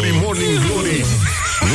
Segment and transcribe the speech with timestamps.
[0.00, 1.04] glory, morning glory.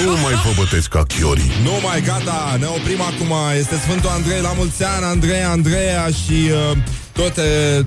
[0.05, 3.33] Nu mai vă bătesc ca chiori Nu mai, gata, ne oprim acum.
[3.57, 6.37] Este Sfântul Andrei la mulți ani Andrei, Andreea și...
[6.71, 6.77] Uh,
[7.11, 7.41] toate,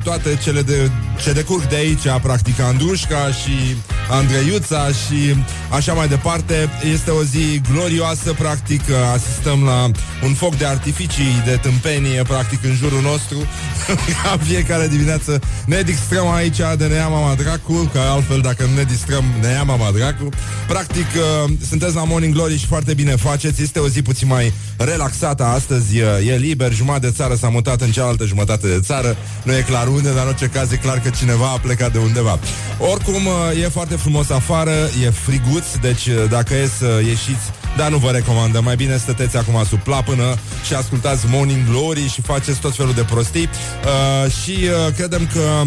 [0.04, 0.90] toate cele de,
[1.22, 3.76] ce decurg de aici, practic Andrușca și
[4.10, 5.34] Andreiuța și
[5.70, 6.68] așa mai departe.
[6.92, 8.82] Este o zi glorioasă, practic
[9.14, 9.90] asistăm la
[10.24, 13.38] un foc de artificii de tâmpenie, practic în jurul nostru.
[14.22, 18.74] Ca fiecare dimineață ne distrăm aici de ne ia mama dracu, că altfel dacă nu
[18.74, 20.28] ne distrăm ne ia mama dracu.
[20.68, 23.62] Practic uh, sunteți la Morning Glory și foarte bine faceți.
[23.62, 27.80] Este o zi puțin mai relaxată astăzi, uh, e liber, jumătate de țară s-a mutat
[27.80, 29.16] în cealaltă jumătate de țară.
[29.42, 31.98] Nu e clar unde, dar în orice caz e clar că cineva a plecat de
[31.98, 32.38] undeva.
[32.78, 34.74] Oricum, uh, e foarte frumos afară,
[35.04, 35.10] e
[35.58, 38.60] friguț, deci uh, dacă e să ieșiți, dar nu vă recomandă.
[38.60, 43.04] Mai bine stăteți acum sub plapână și ascultați Morning Glory și faceți tot felul de
[43.10, 43.48] prostii.
[43.84, 45.62] Uh, și uh, credem că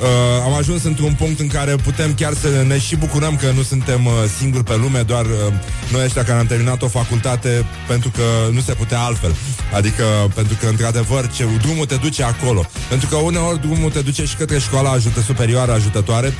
[0.00, 0.08] Uh,
[0.44, 4.06] am ajuns într-un punct în care putem chiar să ne și bucurăm că nu suntem
[4.06, 5.52] uh, singuri pe lume, doar uh,
[5.92, 9.34] noi ăștia care am terminat o facultate pentru că nu se putea altfel.
[9.74, 12.66] Adică pentru că, într-adevăr, ce, drumul te duce acolo.
[12.88, 16.32] Pentru că uneori drumul te duce și către școala ajută superioară, ajutătoare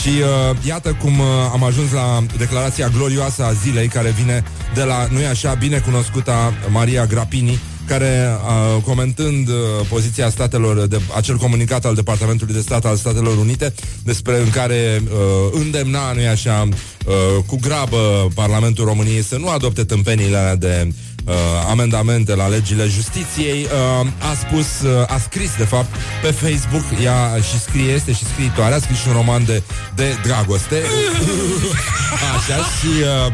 [0.00, 4.82] și uh, iată cum uh, am ajuns la declarația glorioasă a zilei care vine de
[4.82, 9.54] la, nu-i așa, binecunoscuta Maria Grapini, care, uh, comentând uh,
[9.88, 15.02] poziția statelor, de, acel comunicat al Departamentului de Stat al Statelor Unite, despre în care
[15.04, 16.68] uh, îndemna, nu așa,
[17.06, 20.94] uh, cu grabă Parlamentul României să nu adopte tâmpeniile alea de uh,
[21.70, 27.36] amendamente la legile justiției, uh, a spus, uh, a scris, de fapt, pe Facebook, ea
[27.50, 29.62] și scrie, este și scriitoare, a scris și un roman de,
[29.94, 30.82] de dragoste.
[32.36, 32.92] Așa, și
[33.26, 33.32] uh,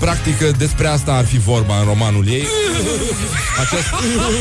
[0.00, 2.46] practic despre asta ar fi vorba în romanul ei.
[3.60, 3.88] Acest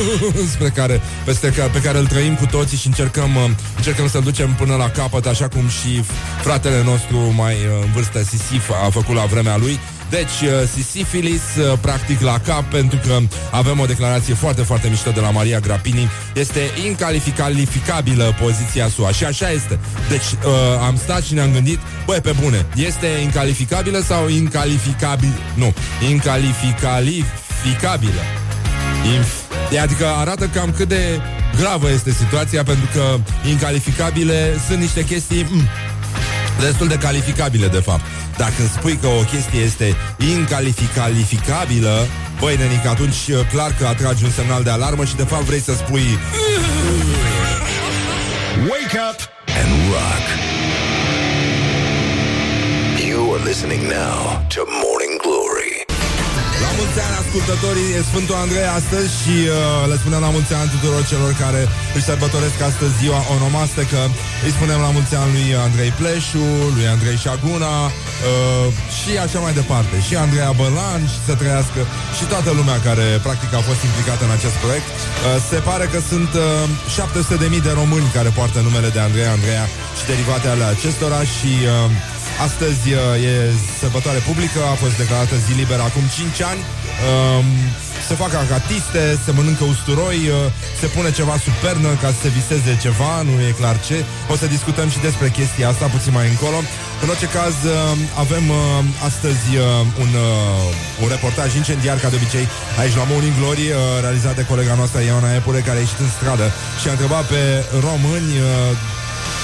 [0.53, 4.21] spre care, peste ca, pe care îl trăim cu toții și încercăm, uh, încercăm să-l
[4.21, 6.03] ducem până la capăt, așa cum și
[6.41, 9.79] fratele nostru mai uh, în vârstă, Sisif, a făcut la vremea lui.
[10.09, 13.17] Deci, uh, sisifilis, uh, practic la cap, pentru că
[13.51, 16.09] avem o declarație foarte, foarte mișto de la Maria Grapini.
[16.33, 19.79] Este incalificabilă poziția SUA și așa este.
[20.09, 20.51] Deci, uh,
[20.87, 25.33] am stat și ne-am gândit, băi, pe bune, este incalificabilă sau incalificabil?
[25.53, 25.73] Nu,
[26.09, 28.21] incalificalificabilă.
[29.17, 29.45] Inf-
[29.81, 31.19] adică arată cam cât de
[31.59, 33.19] gravă este situația, pentru că
[33.49, 35.47] incalificabile sunt niște chestii...
[35.49, 35.67] Mm,
[36.59, 38.01] destul de calificabile, de fapt.
[38.37, 39.95] Dacă îmi spui că o chestie este
[40.35, 42.07] incalificalificabilă,
[42.39, 45.61] băi, nenic, atunci uh, clar că atragi un semnal de alarmă și de fapt vrei
[45.61, 46.07] să spui
[48.69, 49.19] Wake up
[49.61, 50.25] and rock.
[53.07, 55.06] You are listening now to Morning Glory La
[56.79, 59.55] mulți ani, ascultătorii, e Sfântul Andrei astăzi și uh,
[59.91, 61.61] le spunem la mulți ani tuturor celor care
[61.95, 63.99] își sărbătoresc astăzi ziua onomastecă.
[64.45, 66.45] Îi spunem la mulți ani lui Andrei Pleșu,
[66.75, 68.65] lui Andrei Șaguna uh,
[68.97, 69.95] și așa mai departe.
[70.07, 71.81] Și Andreea Bălan și să trăiască
[72.17, 74.89] și toată lumea care practic a fost implicată în acest proiect.
[74.95, 75.01] Uh,
[75.51, 76.45] se pare că sunt uh,
[77.57, 79.65] 700.000 de români care poartă numele de Andreea, Andreea
[79.97, 81.51] și derivate ale acestora și...
[81.65, 82.15] Uh,
[82.45, 83.33] Astăzi uh, e
[83.81, 86.61] sărbătoare publică, a fost declarată zi liberă acum 5 ani.
[87.07, 87.47] Um,
[88.07, 90.35] se fac acatiste, se mănâncă usturoi, uh,
[90.81, 93.97] se pune ceva supernă ca să se viseze ceva, nu e clar ce.
[94.33, 96.59] O să discutăm și despre chestia asta puțin mai încolo.
[97.03, 97.75] În orice caz, uh,
[98.23, 98.59] avem uh,
[99.09, 99.63] astăzi uh,
[100.03, 102.45] un, uh, un reportaj incendiar, ca de obicei,
[102.81, 106.11] aici la Morning Glory, uh, realizat de colega noastră Iona Epure, care a ieșit în
[106.17, 106.47] stradă
[106.79, 107.41] și a întrebat pe
[107.87, 108.45] români uh,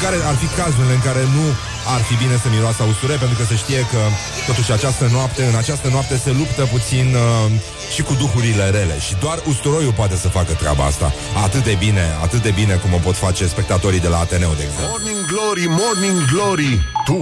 [0.03, 1.45] care ar fi cazurile în care nu
[1.85, 4.01] ar fi bine să miroasă usture, pentru că se știe că
[4.45, 7.51] totuși această noapte, în această noapte se luptă puțin uh,
[7.93, 8.99] și cu duhurile rele.
[8.99, 11.13] Și doar usturoiul poate să facă treaba asta
[11.43, 14.63] atât de bine, atât de bine cum o pot face spectatorii de la Ateneu, de
[14.63, 14.87] exemplu.
[14.89, 16.71] Morning Glory, Morning Glory
[17.05, 17.19] Tu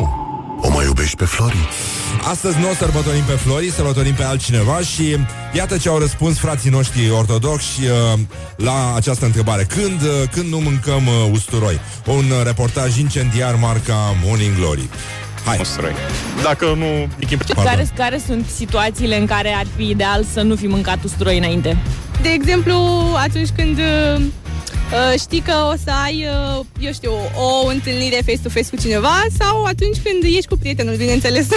[0.61, 1.57] o mai iubești pe Flori?
[2.29, 5.17] Astăzi nu o sărbătorim pe Flori, sărbătorim pe altcineva și
[5.53, 8.19] iată ce au răspuns frații noștri ortodoxi uh,
[8.55, 9.63] la această întrebare.
[9.63, 11.79] Când, uh, când nu mâncăm uh, usturoi?
[12.05, 14.89] Un uh, reportaj incendiar marca Morning Glory.
[15.45, 15.57] Hai.
[15.61, 15.91] Usturoi.
[16.43, 17.07] Dacă nu...
[17.63, 21.77] Care, care sunt situațiile în care ar fi ideal să nu fi mâncat usturoi înainte?
[22.21, 22.75] De exemplu,
[23.15, 23.79] atunci când
[24.91, 26.27] uh, uh, știi că o să ai,
[26.59, 31.47] uh, eu știu, o întâlnire face-to-face cu cineva sau atunci când ești cu prietenul, bineînțeles.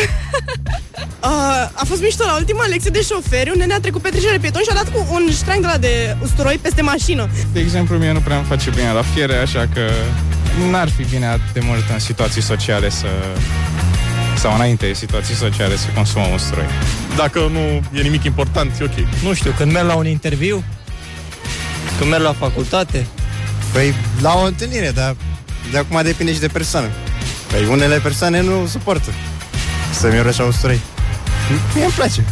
[1.24, 1.30] Uh,
[1.72, 4.62] a fost mișto la ultima lecție de șoferi, un nene a trecut pe trecere pieton
[4.62, 7.28] și a dat cu un ștrang de la de usturoi peste mașină.
[7.52, 9.80] De exemplu, mie nu prea îmi face bine la fiere, așa că
[10.70, 13.06] n-ar fi bine atât de mult în situații sociale să
[14.36, 16.66] sau înainte de situații sociale să consumăm usturoi.
[17.16, 19.22] Dacă nu e nimic important, e ok.
[19.22, 20.64] Nu știu, când merg la un interviu,
[21.98, 23.06] când merg la facultate,
[23.74, 25.16] Păi la o întâlnire, dar
[25.70, 26.88] de acum depinde și de persoană.
[27.50, 29.10] Păi unele persoane nu suportă.
[29.92, 30.80] Să miroase a usturoi.
[31.74, 32.24] Mie îmi place.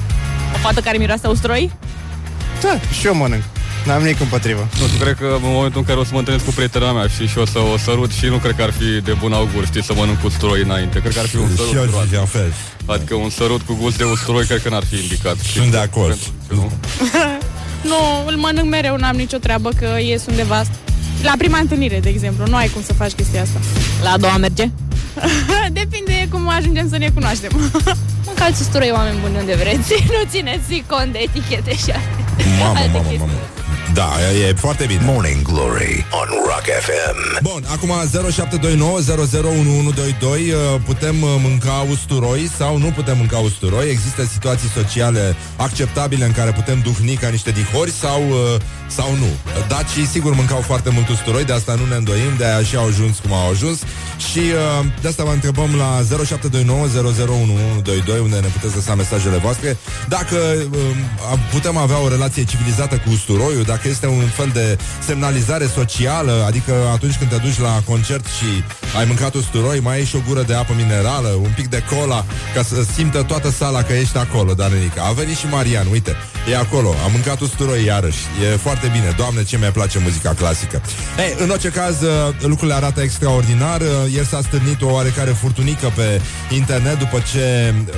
[0.55, 1.73] O fată care miroase a usturoi?
[2.63, 3.43] Da, și eu mănânc.
[3.87, 4.69] N-am nimic împotrivă.
[4.81, 7.07] Nu știu, cred că în momentul în care o să mă întâlnesc cu prietena mea
[7.07, 9.67] și, și o să o sărut și nu cred că ar fi de bun augur,
[9.67, 10.99] știi, să mănânc cu usturoi înainte.
[11.01, 12.09] Cred că ar fi un sărut Și eu groaznic.
[12.09, 12.53] zic la fel.
[12.87, 15.37] Adică un sărut cu gust de usturoi cred că n-ar fi indicat.
[15.55, 16.19] Sunt de acord.
[16.47, 16.73] Pentru- Nu?
[17.91, 20.63] Nu, îl mănânc mereu, n-am nicio treabă că ies undeva.
[21.23, 23.59] La prima întâlnire, de exemplu, nu ai cum să faci chestia asta.
[24.03, 24.71] La a doua merge?
[25.81, 27.51] Depinde cum ajungem să ne cunoaștem.
[28.27, 29.93] Mâncați usturoi, oameni buni, unde vreți.
[30.15, 33.19] Nu țineți cont de etichete și alte Mamă, alte mamă, chestii.
[33.19, 33.33] mamă.
[33.95, 35.03] Da, e, e foarte bine.
[35.05, 37.39] Morning Glory on Rock FM.
[37.43, 37.91] Bun, acum
[38.31, 39.93] 0729
[40.53, 46.33] uh, Putem uh, mânca usturoi sau nu putem mânca usturoi Există situații sociale acceptabile În
[46.33, 49.27] care putem duhni ca niște dihori Sau, uh, sau nu
[49.69, 52.87] Dacii sigur mâncau foarte mult usturoi De asta nu ne îndoim, de aia și au
[52.87, 53.79] ajuns cum au ajuns
[54.31, 56.87] Și uh, de asta vă întrebăm la 0729
[58.23, 59.77] Unde ne puteți lăsa mesajele voastre
[60.09, 60.37] Dacă
[60.71, 66.45] uh, putem avea o relație civilizată cu usturoiul Dacă este un fel de semnalizare socială
[66.47, 68.65] Adică atunci când te duci la concert și
[68.99, 72.25] ai mâncat usturoi Mai ai și o gură de apă minerală Un pic de cola
[72.55, 76.17] Ca să simtă toată sala că ești acolo Dar Nenica, a venit și Marian, uite
[76.49, 78.19] E acolo, a mâncat usturoi iarăși.
[78.53, 80.83] E foarte bine, doamne ce mi place muzica clasică.
[81.19, 82.09] Ei, în orice caz uh,
[82.41, 83.81] Lucrurile arată extraordinar.
[83.81, 86.21] Uh, Ieri s-a stârnit o oarecare furtunică pe
[86.55, 87.95] internet După ce uh,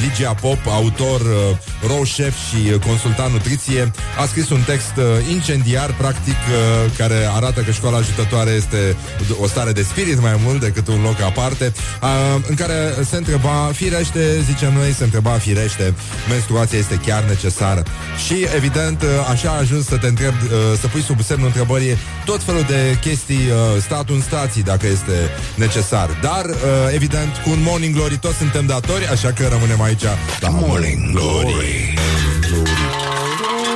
[0.00, 1.56] Ligia Pop, autor, uh,
[1.86, 7.28] row chef și uh, consultant nutriție A scris un text uh, incendiar Practic, uh, care
[7.34, 8.96] arată că școala ajutătoare Este
[9.40, 11.72] o stare de spirit mai mult decât un loc aparte
[12.02, 15.94] uh, În care se întreba Firește, zicem noi, se întreba firește
[16.28, 17.82] Menstruația este chiar necesară.
[18.26, 21.96] Și evident, uh, așa a ajuns să te întreb uh, Să pui sub semnul întrebării
[22.24, 26.08] Tot felul de chestii uh, Statul în stații, dacă este necesar.
[26.22, 26.54] Dar, uh,
[26.94, 30.04] evident, cu un Morning Glory Toți suntem datori, așa că rămânem aici.
[30.40, 31.94] La Morning Glory.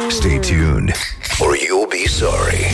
[0.08, 2.66] Stay tuned or you'll be sorry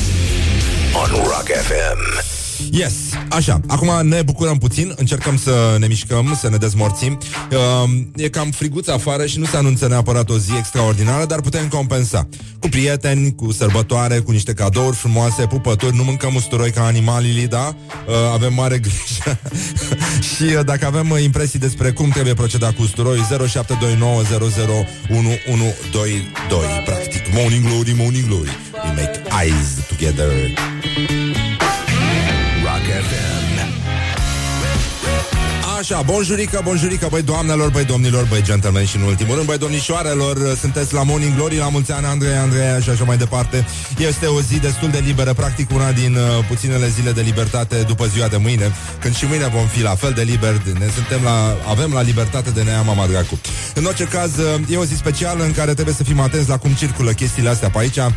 [0.94, 2.35] on Rock FM.
[2.70, 2.93] Yes,
[3.29, 7.19] așa, acum ne bucurăm puțin Încercăm să ne mișcăm, să ne dezmorțim.
[7.50, 11.69] Uh, E cam friguț afară Și nu se anunță neapărat o zi extraordinară Dar putem
[11.69, 12.29] compensa.
[12.61, 17.76] Cu prieteni, cu sărbătoare, cu niște cadouri frumoase Pupături, nu mâncăm usturoi ca animalii Da,
[18.06, 19.38] uh, avem mare grijă.
[20.20, 23.26] Și uh, dacă avem uh, impresii despre cum trebuie proceda cu usturoi 0729001122
[26.85, 28.50] Practic, Morning Glory, Morning Glory.
[28.85, 30.31] We make eyes together
[35.78, 40.56] Așa, bonjurică, bonjurică, băi doamnelor, băi domnilor, băi gentlemen și în ultimul rând, băi domnișoarelor,
[40.61, 43.67] sunteți la Morning Glory, la mulți ani, Andrei, Andrei și așa mai departe.
[43.99, 48.06] Este o zi destul de liberă, practic una din uh, puținele zile de libertate după
[48.06, 51.56] ziua de mâine, când și mâine vom fi la fel de liberi, ne suntem la,
[51.69, 53.40] avem la libertate de nea mama dracu.
[53.75, 56.58] În orice caz, uh, e o zi specială în care trebuie să fim atenți la
[56.58, 58.12] cum circulă chestiile astea pe aici, uh,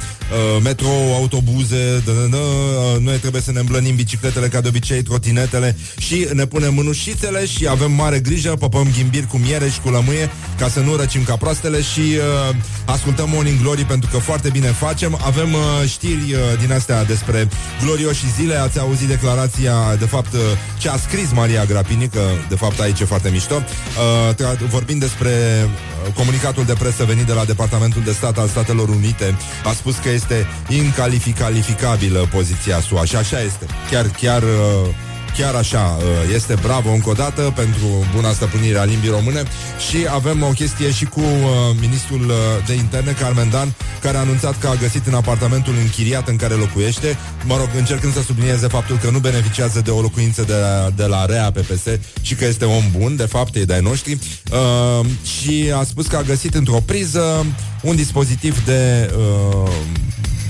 [0.63, 5.03] metro, autobuze, dă, dă, dă, uh, noi trebuie să ne îmblănim bicicletele ca de obicei,
[5.03, 9.89] trotinetele și ne punem mânușițele și avem mare grijă, păpăm ghimbiri cu miere și cu
[9.89, 12.55] lămâie ca să nu răcim ca proastele și uh,
[12.85, 15.19] ascultăm Morning Glory pentru că foarte bine facem.
[15.25, 17.47] Avem uh, știri uh, din astea despre
[17.83, 18.55] glorioși zile.
[18.55, 20.39] Ați auzit declarația, de fapt, uh,
[20.77, 23.55] ce a scris Maria Grapini, că de fapt aici e foarte mișto.
[23.55, 25.31] Uh, tra- vorbind despre
[25.63, 29.95] uh, comunicatul de presă venit de la Departamentul de Stat al Statelor Unite, a spus
[29.95, 33.65] că este incalificabilă poziția SUA și așa este.
[33.91, 34.89] Chiar, chiar uh,
[35.37, 39.43] Chiar așa, uh, este bravo încă o dată pentru buna stăpânire a limbii române.
[39.89, 42.35] Și avem o chestie și cu uh, ministrul uh,
[42.67, 46.53] de interne, Carmen Dan, care a anunțat că a găsit în apartamentul închiriat în care
[46.53, 50.53] locuiește, mă rog, încercând să sublinieze faptul că nu beneficiază de o locuință de,
[50.95, 51.83] de la REA PPS
[52.21, 54.17] și că este om bun, de fapt, e de-ai noștri,
[54.51, 57.45] uh, și a spus că a găsit într-o priză
[57.81, 59.13] un dispozitiv de...
[59.17, 59.69] Uh,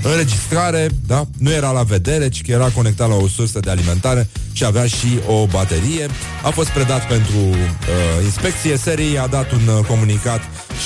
[0.04, 1.28] înregistrare, da?
[1.38, 4.86] Nu era la vedere, ci că era conectat la o sursă de alimentare și avea
[4.86, 6.08] și o baterie.
[6.44, 8.78] A fost predat pentru uh, inspecție.
[8.78, 10.42] Serii a dat un uh, comunicat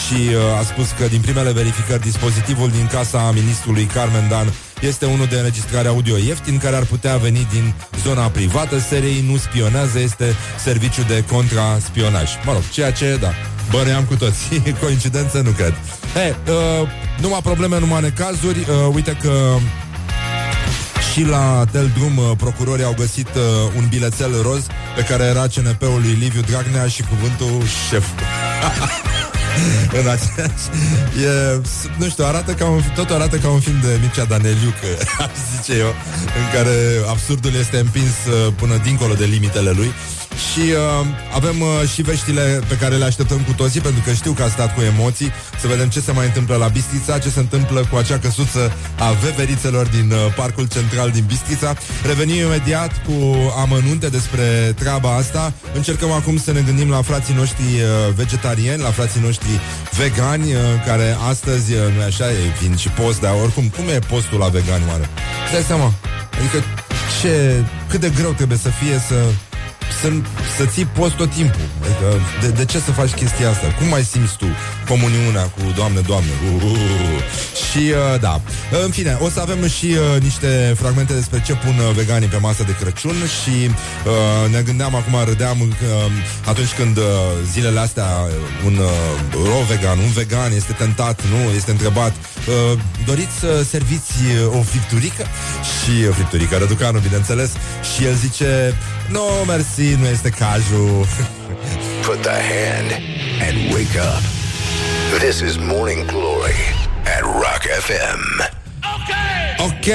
[0.05, 5.05] și uh, a spus că din primele verificări dispozitivul din casa ministrului Carmen Dan este
[5.05, 7.73] unul de înregistrare audio ieftin care ar putea veni din
[8.03, 8.79] zona privată.
[8.79, 12.29] Serii nu spionează, este serviciu de contraspionaj.
[12.45, 13.33] Mă rog, ceea ce, da,
[13.71, 14.61] bănuiam cu toții.
[14.81, 15.73] Coincidență, nu cred.
[16.13, 16.87] Hey, uh,
[17.21, 18.59] numai probleme, numai necazuri.
[18.59, 19.55] Uh, uite că
[21.13, 23.41] și la Tel Drum uh, procurorii au găsit uh,
[23.77, 24.65] un bilețel roz
[24.95, 28.05] pe care era CNP-ul lui Liviu Dragnea și cuvântul șef.
[29.99, 30.65] în aceeași
[31.25, 34.73] e, s- Nu știu, arată ca un, tot arată ca un film de Mircea Daneliu
[34.81, 34.87] că,
[35.23, 35.87] Aș zice eu
[36.41, 36.75] În care
[37.09, 39.91] absurdul este împins uh, Până dincolo de limitele lui
[40.35, 44.31] Și uh, avem uh, și veștile pe care le așteptăm cu toții Pentru că știu
[44.31, 47.39] că a stat cu emoții Să vedem ce se mai întâmplă la Bistrița Ce se
[47.39, 51.73] întâmplă cu acea căsuță a veverițelor Din uh, parcul central din Bistrița
[52.05, 53.13] Revenim imediat cu
[53.61, 58.89] amănunte despre treaba asta Încercăm acum să ne gândim la frații noștri uh, vegetariani La
[58.89, 59.59] frații noștri
[59.97, 63.87] vegani uh, Care astăzi, uh, nu e așa, e vin și post Dar oricum, cum
[63.87, 65.09] e postul la vegani, oare?
[65.43, 65.93] Îți dai seama?
[66.39, 66.63] Adică
[67.21, 69.15] ce, cât de greu trebuie să fie să
[70.01, 70.07] să,
[70.57, 71.67] să ții post tot timpul.
[71.83, 72.07] Adică,
[72.41, 73.67] de, de ce să faci chestia asta?
[73.77, 74.45] Cum mai simți tu
[74.87, 76.31] comuniunea cu Doamne, Doamne?
[76.55, 77.21] Uh, uh, uh.
[77.67, 78.41] Și, uh, da.
[78.83, 82.37] În fine, o să avem și uh, niște fragmente despre ce pun uh, veganii pe
[82.37, 85.67] masă de Crăciun și uh, ne gândeam acum, râdeam uh,
[86.45, 87.03] atunci când uh,
[87.51, 88.07] zilele astea
[88.65, 91.55] un uh, ro vegan, un vegan este tentat, nu?
[91.55, 94.13] Este întrebat uh, doriți să serviți
[94.47, 95.25] uh, o fripturică?
[95.73, 97.51] Și uh, fripturică, răducanul, bineînțeles.
[97.95, 98.75] Și el zice,
[99.09, 101.05] nu, no, mersi, nu este cazul.
[102.01, 102.91] Put the hand
[103.41, 104.21] and wake up.
[105.19, 106.55] This is Morning Glory
[107.05, 108.62] at Rock FM.
[109.67, 109.87] Ok,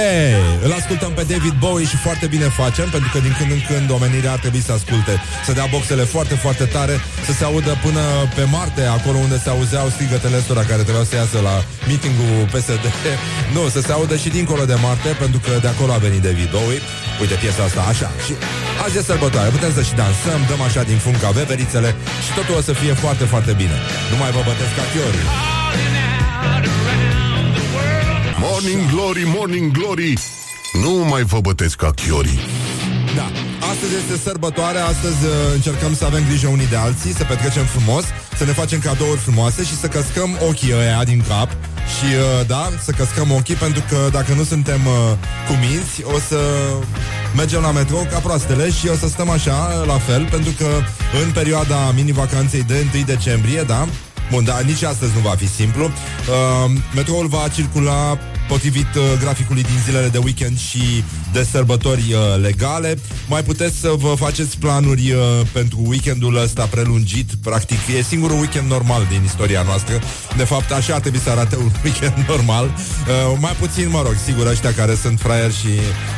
[0.67, 3.87] îl ascultăm pe David Bowie și foarte bine facem Pentru că din când în când
[3.91, 5.15] omenirea ar trebui să asculte
[5.47, 6.95] Să dea boxele foarte, foarte tare
[7.27, 8.03] Să se audă până
[8.37, 11.55] pe Marte Acolo unde se auzeau strigătele ăstora Care trebuiau să iasă la
[11.89, 12.85] meetingul PSD
[13.57, 16.51] Nu, să se audă și dincolo de Marte Pentru că de acolo a venit David
[16.57, 16.81] Bowie.
[17.21, 18.33] Uite piesa asta, așa Și
[18.85, 21.91] azi e sărbătoare, putem să și dansăm Dăm așa din funca veverițele
[22.25, 23.77] Și totul o să fie foarte, foarte bine.
[24.11, 25.58] Nu mai vă bătesc ca chiorii
[28.61, 30.19] Morning Glory, Morning Glory
[30.83, 32.39] Nu mai vă bătesc ca chiorii
[33.17, 33.27] Da,
[33.71, 38.05] astăzi este sărbătoare Astăzi uh, încercăm să avem grijă unii de alții Să petrecem frumos
[38.37, 41.51] Să ne facem cadouri frumoase Și să căscăm ochii ăia din cap
[41.95, 44.93] Și uh, da, să căscăm ochii Pentru că dacă nu suntem uh,
[45.47, 46.41] cu minți O să
[47.37, 50.69] mergem la metrou ca proastele Și o să stăm așa, la fel Pentru că
[51.25, 53.89] în perioada mini-vacanței de 1 decembrie, da
[54.31, 55.85] Bun, dar nici astăzi nu va fi simplu.
[55.85, 62.41] Uh, metroul va circula potrivit uh, graficului din zilele de weekend și de sărbători uh,
[62.43, 62.99] legale.
[63.29, 65.21] Mai puteți să vă faceți planuri uh,
[65.53, 67.31] pentru weekendul ăsta prelungit.
[67.43, 70.01] Practic, e singurul weekend normal din istoria noastră.
[70.37, 72.65] De fapt, așa ar trebui să arate un weekend normal.
[72.65, 75.69] Uh, mai puțin, mă rog, sigur, ăștia care sunt fraieri și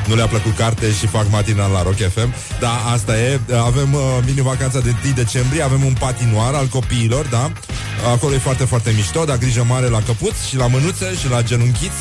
[0.06, 2.34] nu le-a plăcut carte și fac matinal la Rock FM.
[2.60, 3.40] Da, asta e.
[3.64, 7.52] Avem uh, mini-vacanța de 1 decembrie, avem un patinoar al copiilor, da?
[8.12, 11.42] Acolo e foarte, foarte mișto, dar grijă mare la căpuți și la mânuțe și la
[11.42, 11.98] genunchiți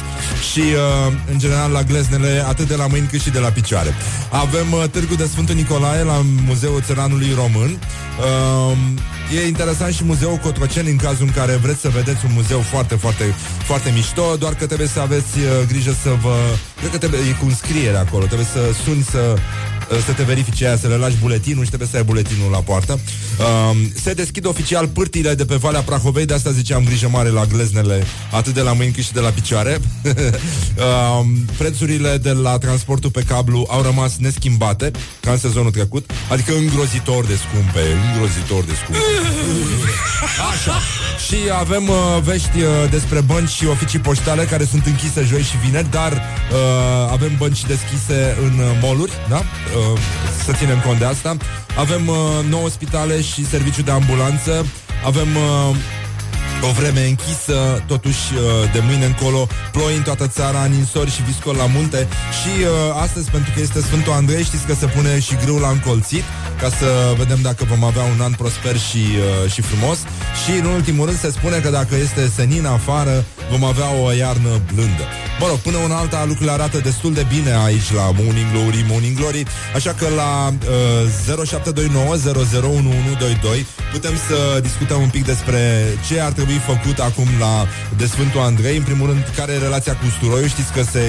[0.51, 3.93] și, uh, în general, la gleznele atât de la mâini cât și de la picioare.
[4.31, 7.79] Avem uh, Târgul de Sfântul Nicolae la Muzeul Țăranului Român.
[8.19, 8.77] Uh,
[9.35, 12.95] e interesant și Muzeul Cotroceni în cazul în care vreți să vedeți un muzeu foarte,
[12.95, 13.33] foarte,
[13.63, 16.35] foarte mișto, doar că trebuie să aveți uh, grijă să vă...
[16.79, 19.35] Cred că trebuie, e cu înscriere acolo, trebuie să suni să
[20.05, 22.99] să te verifice aia, să le lași buletinul și trebuie să ai buletinul la poartă.
[23.39, 27.45] Um, se deschid oficial pârtile de pe Valea Prahovei, de asta ziceam grijă mare la
[27.45, 29.79] gleznele, atât de la mâini cât și de la picioare.
[31.19, 36.53] um, prețurile de la transportul pe cablu au rămas neschimbate, ca în sezonul trecut, adică
[36.55, 37.81] îngrozitor de scumpe,
[38.11, 39.01] îngrozitor de scumpe.
[40.51, 40.79] Așa.
[41.27, 45.57] Și avem uh, vești uh, despre bănci și oficii poștale care sunt închise joi și
[45.65, 46.57] vineri, dar uh,
[47.11, 49.37] avem bănci deschise în uh, moluri, da?
[49.37, 49.99] Uh,
[50.45, 51.37] să ținem cont de asta.
[51.77, 52.15] Avem uh,
[52.49, 54.65] 9 spitale și serviciu de ambulanță.
[55.05, 55.75] Avem uh,
[56.61, 61.55] o vreme închisă, totuși uh, de mâine încolo ploi în toată țara, ninsori și viscol
[61.55, 62.07] la munte.
[62.39, 65.69] Și uh, astăzi, pentru că este Sfântul Andrei, știți că se pune și grâu la
[65.69, 66.23] încolțit
[66.61, 69.97] ca să vedem dacă vom avea un an prosper și, uh, și frumos.
[70.43, 74.49] Și în ultimul rând se spune că dacă este senin afară vom avea o iarnă
[74.73, 75.03] blândă.
[75.39, 79.17] Mă rog, până una alta lucrurile arată destul de bine aici la Morning Glory, Morning
[79.17, 79.43] Glory,
[79.75, 80.53] așa că la
[81.27, 85.59] uh, 0729 001122 putem să discutăm un pic despre
[86.07, 87.65] ce ar trebui făcut acum la
[87.97, 88.77] de Sfântul Andrei.
[88.77, 90.47] În primul rând, care e relația cu usturoiul?
[90.47, 91.01] Știți că se,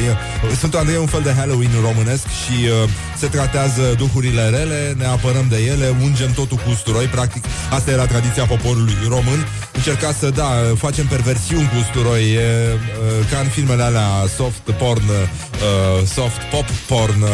[0.57, 5.05] Sfântul Andrei e un fel de Halloween românesc și uh, se tratează duhurile rele, ne
[5.05, 9.47] apărăm de ele, ungem totul cu usturoi, practic asta era tradiția poporului român.
[9.73, 15.09] Încerca să, da, facem perversiuni cu usturoi, e, uh, ca în filmele alea soft porn,
[15.09, 17.29] uh, soft pop porn, uh,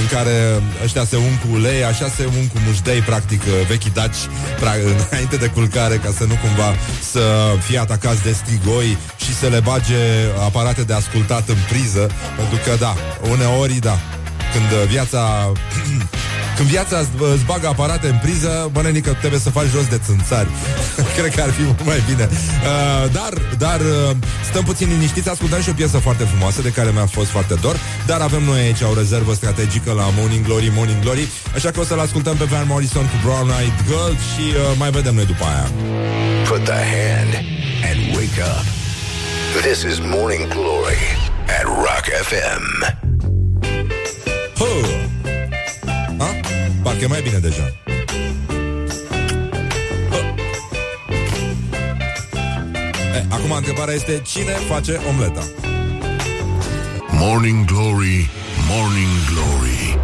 [0.00, 3.92] în care ăștia se ung cu ulei, așa se ung cu mușdei, practic, uh, vechi
[3.92, 4.22] daci,
[4.60, 6.74] pra- înainte de culcare, ca să nu cumva
[7.12, 7.22] să
[7.66, 10.02] fie atacați de strigoi și să le bage
[10.46, 12.94] aparate de ascultat în priză, pentru că, da,
[13.30, 13.98] uneori, da,
[14.52, 15.52] când viața
[16.60, 20.00] Când viața îți, îți bagă aparate în priză, bă, nenică, trebuie să faci jos de
[20.06, 20.48] țânțari.
[21.16, 22.28] Cred că ar fi mult mai bine.
[22.30, 24.16] Uh, dar, dar uh,
[24.50, 27.76] stăm puțin liniștiți, ascultăm și o piesă foarte frumoasă, de care mi-a fost foarte dor,
[28.06, 31.84] dar avem noi aici o rezervă strategică la Morning Glory, Morning Glory, așa că o
[31.84, 35.44] să-l ascultăm pe Van Morrison cu Brown Eyed Girl și uh, mai vedem noi după
[35.44, 35.66] aia.
[36.48, 37.32] Put the hand
[37.88, 38.64] and wake up.
[39.66, 41.02] This is Morning Glory
[41.58, 42.99] at Rock FM.
[44.60, 44.66] Hă!
[46.18, 46.30] Ha?
[46.82, 47.72] Parcă e mai bine deja.
[50.10, 50.16] Hă!
[53.16, 55.42] E, acum întrebarea este cine face omleta?
[57.10, 58.30] Morning Glory,
[58.68, 59.98] Morning Glory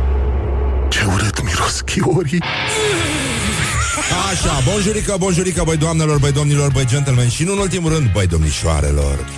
[0.88, 2.42] Ce urât miros chiorii
[4.30, 8.26] Așa, bonjurică, bonjurică, băi doamnelor, băi domnilor, băi gentlemen și nu în ultimul rând, băi
[8.26, 9.28] domnișoarelor.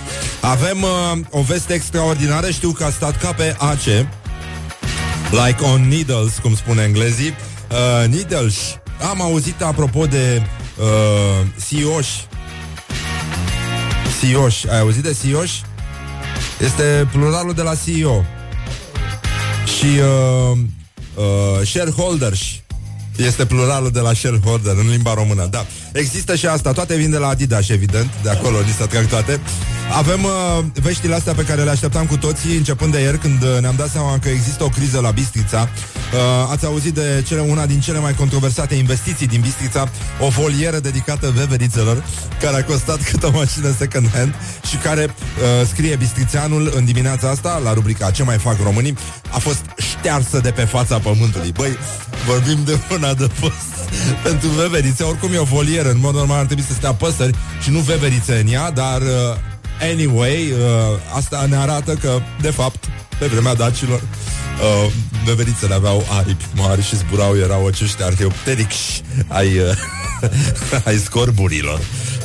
[0.41, 4.05] Avem uh, o veste extraordinară, știu că a stat ca pe AC,
[5.31, 7.33] like on needles, cum spune englezii.
[7.71, 8.55] Uh, needles.
[9.09, 10.41] Am auzit apropo de
[10.79, 12.27] uh, sioși.
[14.19, 14.69] Sioși.
[14.69, 15.61] Ai auzit de sioși?
[16.59, 18.25] Este pluralul de la CEO.
[19.77, 20.57] Și uh,
[21.15, 22.39] uh, shareholders.
[23.15, 25.65] Este pluralul de la shareholder în limba română, da.
[25.91, 29.39] Există și asta, toate vin de la Adidas, evident, de acolo ni se trag toate.
[29.97, 33.57] Avem uh, veștile astea pe care le așteptam cu toții începând de ieri, când uh,
[33.61, 35.69] ne-am dat seama că există o criză la Bistrița.
[36.13, 40.79] Uh, ați auzit de cele, una din cele mai controversate investiții din Bistrița, o volieră
[40.79, 42.03] dedicată veverițelor,
[42.41, 44.35] care a costat cât o mașină second hand
[44.69, 48.97] și care uh, scrie Bistrițeanul în dimineața asta, la rubrica Ce mai fac românii,
[49.31, 51.51] a fost ștearsă de pe fața pământului.
[51.51, 51.77] Băi,
[52.27, 53.89] vorbim de una de post
[54.23, 55.03] pentru veverițe.
[55.03, 58.43] Oricum e o volieră, în mod normal ar trebui să stea păsări și nu veverițe
[58.45, 59.48] în ea, dar uh,
[59.81, 62.85] anyway, uh, asta ne arată că, de fapt,
[63.19, 64.91] pe vremea dacilor, uh,
[65.25, 69.77] veverițele aveau aripi mari și zburau, erau acești arheopterici ai, uh,
[70.87, 71.79] ai scorburilor.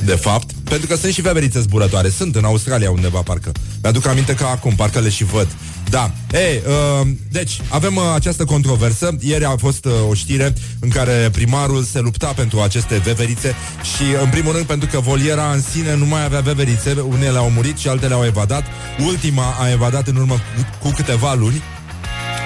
[0.04, 2.08] De fapt, pentru că sunt și veverițe zburătoare.
[2.08, 3.52] Sunt în Australia undeva, parcă.
[3.82, 5.48] Mi-aduc aminte că acum, parcă le și văd.
[5.90, 6.10] Da.
[6.32, 9.16] Ei, uh, deci, avem uh, această controversă.
[9.20, 13.54] Ieri a fost uh, o știre în care primarul se lupta pentru aceste veverițe
[13.96, 17.00] și, în primul rând, pentru că voliera în sine nu mai avea veverițe.
[17.08, 18.64] Unele au murit și altele au evadat.
[19.06, 21.62] Ultima a evadat în urmă cu, cu câteva luni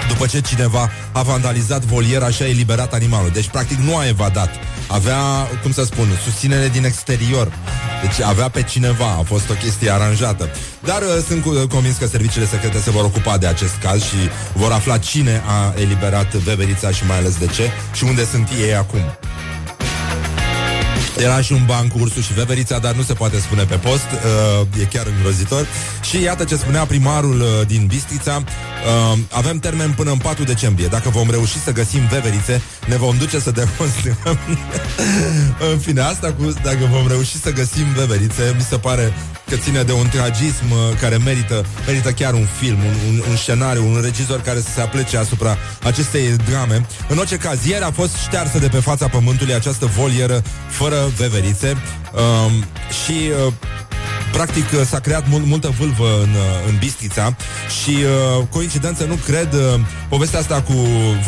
[0.09, 3.31] după ce cineva a vandalizat voliera și a eliberat animalul.
[3.33, 4.51] Deci, practic, nu a evadat.
[4.87, 5.19] Avea,
[5.63, 7.53] cum să spun, susținere din exterior.
[8.03, 10.49] Deci avea pe cineva, a fost o chestie aranjată.
[10.85, 14.17] Dar uh, sunt cu, convins că serviciile secrete se vor ocupa de acest caz și
[14.53, 18.75] vor afla cine a eliberat veverița și mai ales de ce și unde sunt ei
[18.75, 19.18] acum.
[21.19, 24.05] Era și un ban cu ursul și veverița, dar nu se poate spune pe post,
[24.05, 25.67] uh, e chiar îngrozitor.
[26.03, 30.87] Și iată ce spunea primarul uh, din Bistrița, uh, avem termen până în 4 decembrie.
[30.87, 34.39] Dacă vom reuși să găsim veverițe, ne vom duce să demonstrăm.
[35.73, 39.13] în fine, asta cu dacă vom reuși să găsim veverițe, mi se pare
[39.49, 43.37] că ține de un tragism uh, care merită, merită chiar un film, un, un, un
[43.37, 46.87] scenariu, un regizor care să se aplece asupra acestei drame.
[47.09, 51.77] În orice caz, ieri a fost ștearsă de pe fața pământului această volieră fără veverițe
[52.13, 52.65] um,
[53.05, 53.53] și uh,
[54.39, 57.37] Practic uh, s-a creat mul- multă vâlvă în, uh, în Bistrița
[57.83, 60.73] și uh, coincidență nu cred, uh, povestea asta cu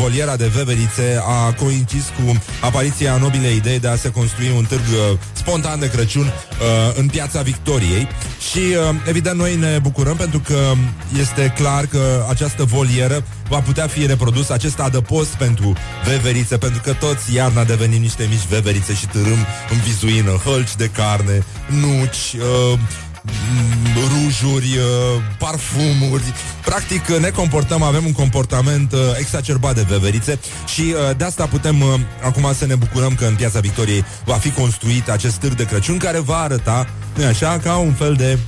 [0.01, 4.81] voliera de veverițe a coincis cu apariția nobilei idei de a se construi un târg
[4.81, 8.09] uh, spontan de Crăciun uh, în piața Victoriei.
[8.51, 10.73] Și uh, evident noi ne bucurăm pentru că
[11.21, 15.73] este clar că această volieră va putea fi reprodus acest adăpost pentru
[16.05, 20.87] veverițe, pentru că toți iarna devenim niște mici veverițe și târâm în vizuină, hălci de
[20.87, 22.35] carne, nuci,
[22.73, 22.79] uh,
[23.25, 26.23] m- rujuri, uh, parfumuri.
[26.65, 31.47] Practic uh, ne comportăm, avem un comportament uh, exacerbat de veverițe și uh, de asta
[31.47, 31.89] putem uh,
[32.23, 35.99] acum să ne bucurăm că în Piața Victoriei va fi construit acest târg de Crăciun
[35.99, 38.39] care va arăta, nu așa, ca un fel de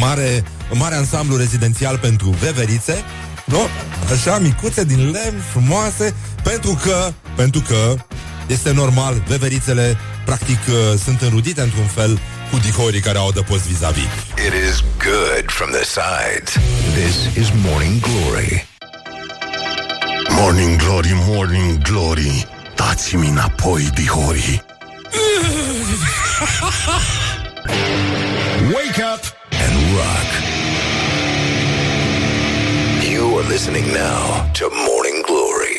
[0.00, 3.04] mare, mare ansamblu rezidențial pentru veverițe,
[3.46, 3.68] nu?
[4.12, 7.94] Așa, micuțe din lemn, frumoase, pentru că, pentru că
[8.46, 12.18] este normal, veverițele practic uh, sunt înrudite într-un fel
[12.50, 14.02] cu dihorii care au adăpost vis-a-vis.
[14.46, 16.52] It is good from the sides.
[16.94, 18.66] This is Morning Glory.
[20.28, 24.62] Morning Glory, Morning Glory Dați-mi înapoi, dihorii
[28.74, 30.28] Wake up and rock.
[33.36, 35.78] You are listening now to Morning Glory.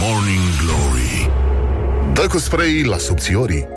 [0.00, 1.30] Morning Glory.
[2.14, 3.68] Dă cu spray la subțiorii.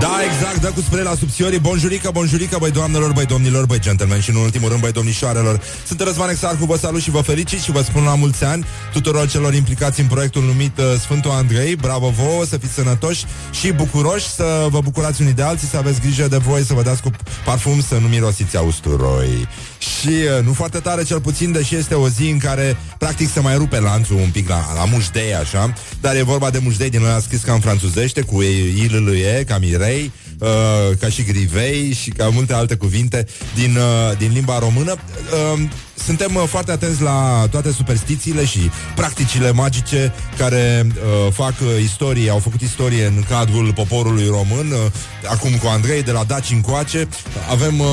[0.00, 1.58] Da, exact, dă cu spre la subțiorii.
[1.58, 5.60] Bonjurică, bonjurică, băi doamnelor, băi domnilor, băi gentlemen Și în ultimul rând, băi domnișoarelor.
[5.86, 9.28] Sunt Răzvan Exarcu, vă salut și vă felicit Și vă spun la mulți ani tuturor
[9.28, 11.76] celor implicați în proiectul numit uh, Sfântul Andrei.
[11.76, 16.00] Bravo vouă, să fiți sănătoși și bucuroși Să vă bucurați unii de alții, să aveți
[16.00, 17.10] grijă de voi Să vă dați cu
[17.44, 19.48] parfum, să nu mirosiți a usturoi
[20.00, 23.40] Și uh, nu foarte tare cel puțin Deși este o zi în care practic se
[23.40, 25.72] mai rupe lanțul un pic la, la mușdei așa.
[26.00, 30.12] Dar e vorba de mușdei din ăla scris ca în franțuzește Cu ilâlâie, ca mirei
[30.38, 34.92] uh, Ca și grivei și ca multe alte cuvinte din, uh, din limba română.
[35.54, 35.62] Uh,
[36.04, 42.30] suntem uh, foarte atenți la toate superstițiile și practicile magice care uh, fac uh, istorie,
[42.30, 44.70] au făcut istorie în cadrul poporului român.
[44.70, 44.90] Uh,
[45.30, 47.08] acum cu Andrei, de la Daci încoace,
[47.50, 47.86] avem uh,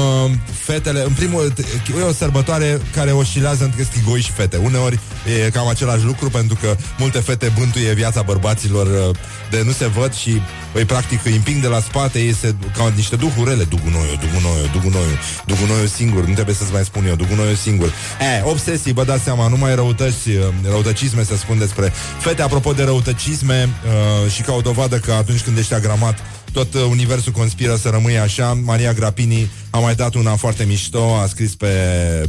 [0.54, 1.04] fetele.
[1.04, 1.54] În primul
[2.00, 4.58] e o sărbătoare care oscilează între strigoi și fete.
[4.58, 5.00] Uneori
[5.46, 9.15] e cam același lucru pentru că multe fete bântuie viața bărbaților uh,
[9.50, 10.41] de nu se văd și
[10.74, 15.18] îi practic îi împing de la spate, ei se, ca niște duhurele, dugunoiu, dugunoiu, dugunoiu,
[15.46, 17.94] dugunoiu singur, nu trebuie să-ți mai spun eu, dugunoiu singur.
[18.38, 22.41] E, obsesii, vă dați seama, nu mai răutăți, uh, răutăcisme se spun despre fete.
[22.41, 26.19] Apropo de răutăcisme uh, și ca o dovadă că atunci când ești agramat
[26.51, 28.60] tot uh, universul conspiră să rămâie așa.
[28.63, 31.67] Maria Grapini a mai dat una foarte mișto, a scris pe,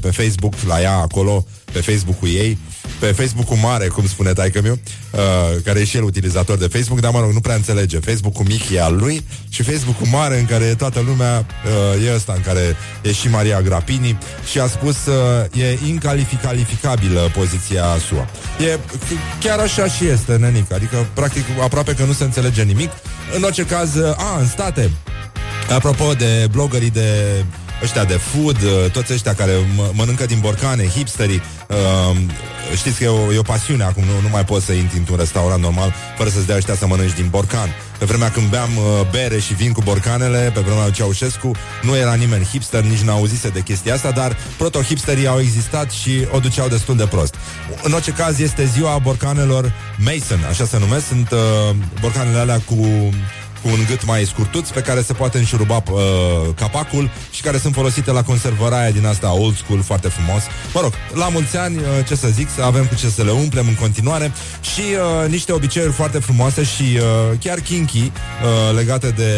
[0.01, 2.59] pe Facebook, la ea acolo, pe Facebook-ul ei,
[2.99, 4.79] pe Facebook-ul mare, cum spune taică meu,
[5.11, 5.21] uh,
[5.65, 7.99] care e și el utilizator de Facebook, dar mă rog, nu prea înțelege.
[7.99, 11.47] Facebook-ul mic e al lui și Facebook-ul mare în care e toată lumea,
[11.97, 14.19] uh, e ăsta în care e și Maria Grapini
[14.51, 18.29] și a spus uh, e incalificabilă poziția SUA.
[18.67, 18.79] E
[19.41, 22.91] chiar așa și este, nenic, adică practic aproape că nu se înțelege nimic.
[23.37, 24.91] În orice caz, uh, a, în state,
[25.75, 27.45] apropo de blogării de
[27.83, 32.17] ăștia de food, uh, toți ăștia care m- mănâncă din borcane, hipsterii, uh,
[32.77, 35.17] știți că e o, e o pasiune acum, nu, nu mai poți să intri într-un
[35.17, 37.69] restaurant normal fără să-ți dea ăștia să mănânci din borcan.
[37.99, 41.51] Pe vremea când beam uh, bere și vin cu borcanele, pe vremea lui Ceaușescu,
[41.83, 46.39] nu era nimeni hipster, nici n-auzise de chestia asta, dar proto-hipsterii au existat și o
[46.39, 47.35] duceau destul de prost.
[47.83, 51.39] În orice caz, este ziua borcanelor Mason, așa se numesc, sunt uh,
[52.01, 53.11] borcanele alea cu
[53.63, 56.01] cu un gât mai scurtuț pe care se poate înșuruba uh,
[56.55, 60.43] capacul și care sunt folosite la conservarea aia din asta old school, foarte frumos.
[60.75, 63.31] Mă rog, la mulți ani, uh, ce să zic, să avem cu ce să le
[63.31, 68.11] umplem în continuare și uh, niște obiceiuri foarte frumoase și uh, chiar kinky uh,
[68.77, 69.33] legate de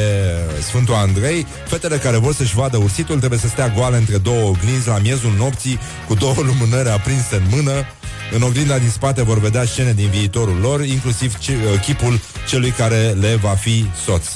[0.62, 1.46] Sfântul Andrei.
[1.66, 5.33] Fetele care vor să-și vadă ursitul trebuie să stea goale între două oglinzi la miezul
[5.38, 7.87] nopții cu două lumânări aprinse în mână
[8.32, 12.70] în oglinda din spate vor vedea scene din viitorul lor, inclusiv ce, uh, chipul celui
[12.70, 14.26] care le va fi soț.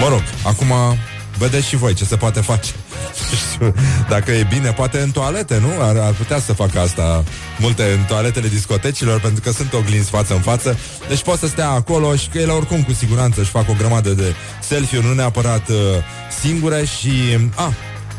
[0.00, 0.72] Mă rog, acum
[1.38, 2.72] vedeți și voi ce se poate face.
[4.08, 5.82] Dacă e bine, poate în toalete, nu?
[5.82, 7.24] Ar, ar putea să facă asta
[7.58, 10.78] multe în toaletele discotecilor, pentru că sunt oglinzi față în față.
[11.08, 14.10] Deci pot să stea acolo și că ele oricum cu siguranță își fac o grămadă
[14.10, 15.76] de selfie-uri, nu neapărat uh,
[16.40, 17.10] singure și...
[17.54, 17.72] Ah,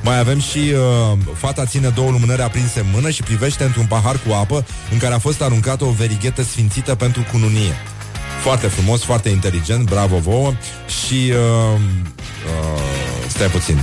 [0.04, 4.20] mai avem și uh, fata ține două lumânări aprinse în mână și privește într-un pahar
[4.28, 7.74] cu apă în care a fost aruncată o verighetă sfințită pentru cununie.
[8.42, 10.54] Foarte frumos, foarte inteligent, bravo vouă
[10.88, 11.32] și...
[11.32, 11.80] Uh,
[12.46, 12.82] uh,
[13.28, 13.82] stai puțin.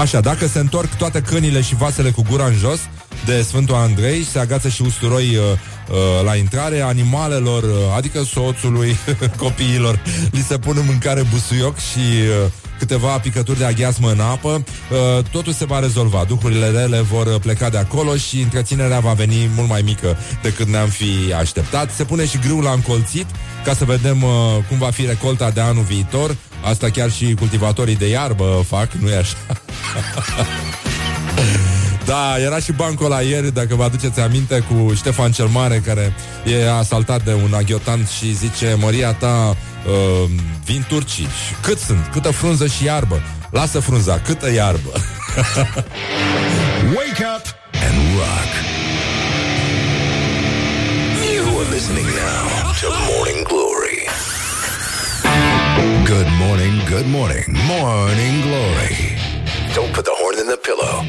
[0.00, 2.80] Așa, dacă se întorc toate cănile și vasele cu gura în jos
[3.24, 8.96] de Sfântul Andrei, se agață și usturoi uh, uh, la intrare, animalelor, uh, adică soțului,
[9.36, 11.98] copiilor, li se pune mâncare busuioc și
[12.44, 12.50] uh,
[12.82, 16.24] câteva picături de aghiasmă în apă, uh, totul se va rezolva.
[16.28, 20.88] Duhurile rele vor pleca de acolo și întreținerea va veni mult mai mică decât ne-am
[20.88, 21.90] fi așteptat.
[21.90, 23.26] Se pune și grâul la încolțit
[23.64, 24.30] ca să vedem uh,
[24.68, 26.36] cum va fi recolta de anul viitor.
[26.64, 29.36] Asta chiar și cultivatorii de iarbă fac, nu e așa?
[32.04, 36.14] Da, era și bancul la ieri, dacă vă aduceți aminte, cu Ștefan cel Mare, care
[36.44, 40.30] e asaltat de un aghiotant și zice, Maria ta, uh,
[40.64, 41.24] vin turcii.
[41.24, 42.08] Și cât sunt?
[42.12, 43.22] Câtă frunză și iarbă?
[43.50, 44.90] Lasă frunza, câtă iarbă?
[46.96, 47.44] Wake up
[47.86, 48.50] and rock.
[51.34, 54.00] You are listening now to Morning Glory.
[56.04, 58.96] Good morning, good morning, Morning Glory.
[59.74, 61.04] Don't put the horn in the pillow.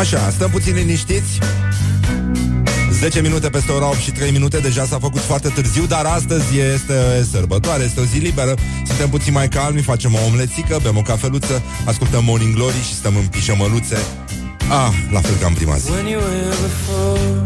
[0.00, 1.38] Așa, stăm puțin liniștiți
[3.00, 6.58] 10 minute peste ora 8 și 3 minute Deja s-a făcut foarte târziu Dar astăzi
[6.58, 8.54] este sărbătoare, este o zi liberă.
[8.86, 13.16] Suntem puțin mai calmi, facem o omlețică Bem o cafeluță, ascultăm Morning Glory Și stăm
[13.16, 13.96] în pișămăluțe
[14.68, 15.90] Ah, la fel ca în prima zi.
[15.90, 17.44] When you were before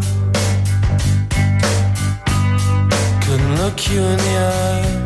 [3.26, 5.03] Couldn't look you in the eye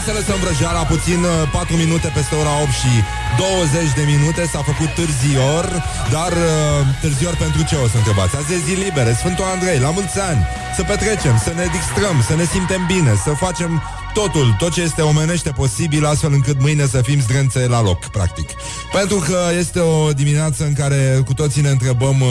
[0.00, 1.20] Hai să lăsăm vrăjeala puțin
[1.52, 2.92] 4 minute peste ora 8 și
[3.38, 5.64] 20 de minute S-a făcut târzior
[6.14, 6.48] Dar uh,
[7.00, 8.36] târzior pentru ce o să întrebați?
[8.36, 10.40] Azi e zi libere, Sfântul Andrei, la mulți ani
[10.76, 13.82] Să petrecem, să ne distrăm, să ne simtem bine Să facem
[14.20, 18.48] totul, tot ce este omenește posibil Astfel încât mâine să fim zdrențe la loc, practic
[18.98, 22.28] Pentru că este o dimineață în care cu toții ne întrebăm uh,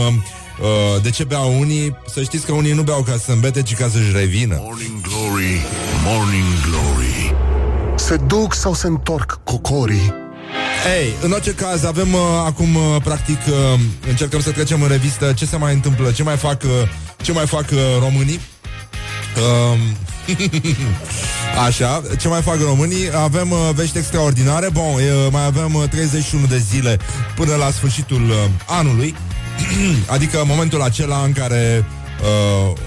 [0.61, 1.95] Uh, de ce beau unii?
[2.13, 4.57] Să știți că unii nu beau ca să îmbete, ci ca să-și revină.
[4.61, 5.65] Morning Glory,
[6.05, 7.48] Morning Glory
[8.09, 10.13] Se duc sau se întorc cocorii?
[10.99, 15.33] Ei, în orice caz, avem uh, acum, uh, practic, uh, încercăm să trecem în revistă
[15.33, 16.69] ce se mai întâmplă, ce mai fac, uh,
[17.21, 18.39] ce mai fac uh, românii.
[19.37, 19.79] Um,
[21.65, 23.15] Așa, ce mai fac românii?
[23.15, 24.69] Avem uh, vești extraordinare.
[24.69, 26.99] Bun, uh, mai avem uh, 31 de zile
[27.35, 28.35] până la sfârșitul uh,
[28.67, 29.15] anului.
[30.15, 31.98] adică momentul acela în care uh,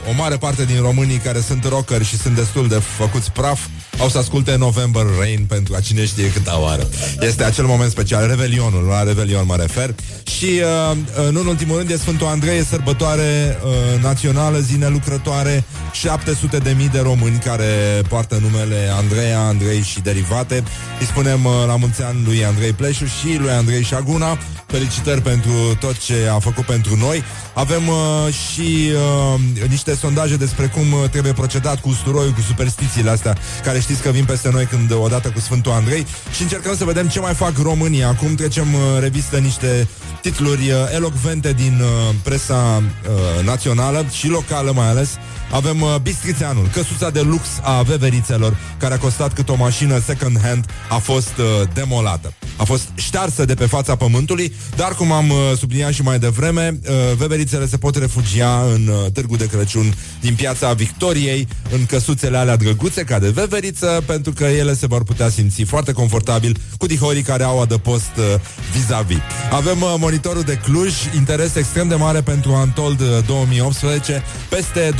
[0.08, 3.60] o mare parte din românii care sunt rockeri și sunt destul de făcuți praf
[4.02, 6.88] au să asculte November Rain pentru a cine știe câta oară.
[7.20, 9.94] Este acel moment special, Revelionul, la Revelion mă refer.
[10.36, 15.64] Și, uh, nu în ultimul rând, e Sfântul Andrei, e sărbătoare uh, națională, zi nelucrătoare,
[15.92, 20.64] 700 de mii de români care poartă numele Andreea, Andrei și derivate.
[21.00, 24.38] Îi spunem uh, la mulți ani lui Andrei Pleșu și lui Andrei Șaguna.
[24.66, 27.22] Felicitări pentru tot ce a făcut pentru noi.
[27.54, 28.90] Avem uh, și
[29.34, 34.02] uh, niște sondaje despre cum uh, trebuie procedat cu usturoiul, cu superstițiile astea, care știți
[34.02, 37.34] că vin peste noi când odată cu Sfântul Andrei și încercăm să vedem ce mai
[37.34, 38.04] fac românii.
[38.04, 39.88] Acum trecem uh, revistă niște
[40.20, 45.10] titluri uh, elocvente din uh, presa uh, națională și locală mai ales.
[45.52, 50.40] Avem uh, Bistrițeanul, căsuța de lux a veverițelor, care a costat cât o mașină second
[50.42, 52.32] hand, a fost uh, demolată.
[52.56, 56.78] A fost ștearsă de pe fața pământului, dar cum am uh, subliniat și mai devreme,
[56.88, 56.94] uh,
[57.42, 62.56] veverițele se pot refugia în uh, târgul de Crăciun din piața Victoriei, în căsuțele alea
[62.56, 67.22] drăguțe ca de veveriță, pentru că ele se vor putea simți foarte confortabil cu dihorii
[67.22, 68.24] care au adăpost uh,
[68.72, 69.16] vis-a-vis.
[69.50, 74.94] Avem uh, monitorul de Cluj, interes extrem de mare pentru Antold uh, 2018, peste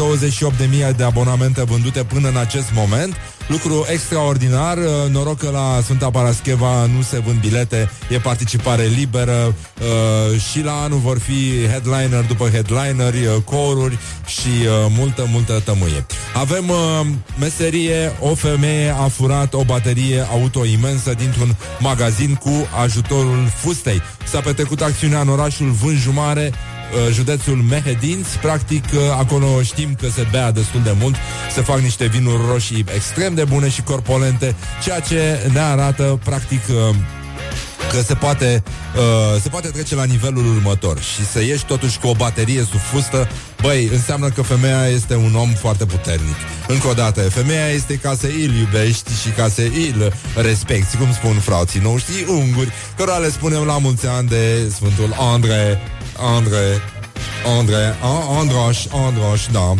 [0.90, 3.14] 28.000 de abonamente vândute până în acest moment.
[3.46, 9.54] Lucru extraordinar, uh, noroc că la Sfânta Parascheva nu se vând bilete, e participare liberă
[9.80, 15.62] uh, și la anul vor fi headliner după headliner, uh, coruri și uh, multă, multă
[15.64, 16.06] tămâie.
[16.34, 17.06] Avem uh,
[17.38, 24.02] meserie, o femeie a furat o baterie auto imensă dintr-un magazin cu ajutorul fustei.
[24.24, 26.81] S-a petrecut acțiunea în orașul Vânjumare, uh,
[27.12, 28.38] județul Mehedinți.
[28.38, 31.14] Practic, uh, acolo știm că se bea destul de mult,
[31.54, 36.60] se fac niște vinuri roșii extrem de bune și corpolente, ceea ce ne arată, practic,
[36.68, 36.94] uh,
[37.90, 38.62] că se poate,
[38.96, 42.80] uh, se poate trece la nivelul următor și să ieși totuși cu o baterie sub
[42.80, 43.28] fustă,
[43.60, 46.36] băi, înseamnă că femeia este un om foarte puternic.
[46.68, 51.12] Încă o dată, femeia este ca să îl iubești și ca să îl respecti, cum
[51.12, 55.80] spun frații noștri unguri, cărora le spunem la mulți ani de Sfântul Andre,
[56.16, 56.80] Andre,
[57.58, 59.74] Andre, a, Androș, Androș, da.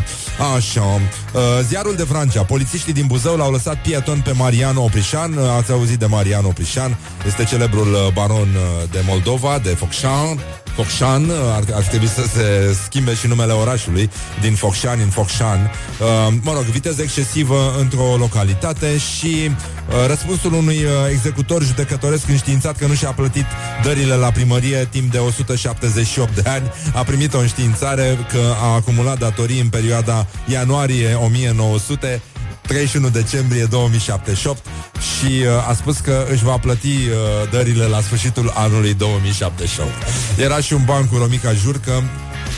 [0.54, 0.80] Așa.
[0.80, 2.42] Uh, ziarul de Francia.
[2.42, 5.32] Polițiștii din Buzău l-au lăsat pieton pe Marian Oprișan.
[5.32, 6.96] Uh, Ați auzit de Marian Oprișan?
[7.26, 10.40] Este celebrul uh, baron uh, de Moldova, de Focșan.
[10.74, 15.70] Focșan, uh, ar, ar trebui să se schimbe și numele orașului din Focșan în Focșan.
[16.00, 22.76] Uh, mă rog, viteză excesivă într-o localitate și uh, răspunsul unui uh, executor judecătoresc înștiințat
[22.76, 23.46] că nu și-a plătit
[23.82, 29.18] dările la primărie timp de 178 de ani, a primit o înștiințare că a acumulat
[29.18, 32.22] datorii în perioada ianuarie 1900
[32.62, 34.66] 31 decembrie 2078
[35.01, 39.90] și uh, a spus că își va plăti uh, dările la sfârșitul anului 2078.
[40.38, 42.03] Era și un ban cu Romica Jurcă,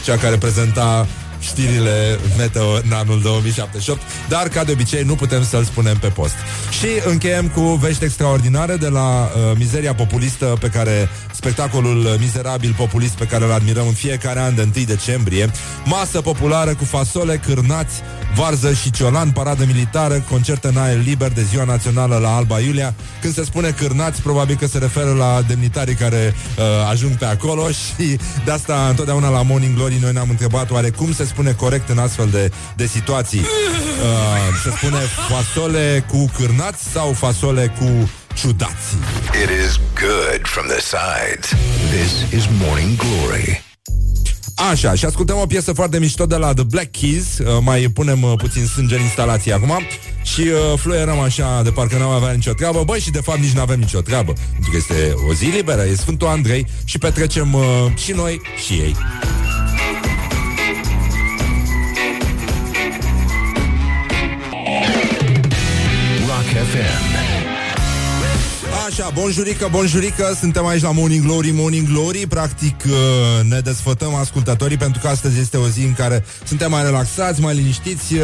[0.04, 1.06] cea care prezenta
[1.44, 6.34] știrile meteo în anul 2078, dar ca de obicei nu putem să-l spunem pe post.
[6.70, 13.14] Și încheiem cu vești extraordinare de la uh, mizeria populistă pe care spectacolul mizerabil populist
[13.14, 15.50] pe care îl admirăm în fiecare an de 1 decembrie,
[15.84, 17.94] masă populară cu fasole, cârnați,
[18.34, 22.94] varză și ciolan, paradă militară, concert în aer liber de ziua națională la Alba Iulia.
[23.20, 27.68] Când se spune cârnați, probabil că se referă la demnitarii care uh, ajung pe acolo
[27.82, 31.88] și de asta întotdeauna la Morning Glory noi ne-am întrebat oare cum se spune corect
[31.88, 33.40] în astfel de, de situații.
[33.40, 33.46] Uh,
[34.62, 38.86] se spune fasole cu cârnați sau fasole cu ciudați.
[39.42, 41.48] It is good from the sides.
[41.90, 43.62] This is Morning Glory.
[44.70, 48.22] Așa, și ascultăm o piesă foarte mișto de la The Black Keys uh, Mai punem
[48.22, 49.80] uh, puțin sânge în instalație acum
[50.22, 53.52] Și uh, fluierăm așa de parcă n-am avea nicio treabă Băi, și de fapt nici
[53.52, 57.62] n-avem nicio treabă Pentru că este o zi liberă, e Sfântul Andrei Și petrecem uh,
[57.96, 58.96] și noi și ei
[68.98, 72.92] Așa, bonjurică, bonjurică, suntem aici la Morning Glory, Morning Glory Practic uh,
[73.48, 77.54] ne desfătăm ascultătorii Pentru că astăzi este o zi în care suntem mai relaxați, mai
[77.54, 78.20] liniștiți uh,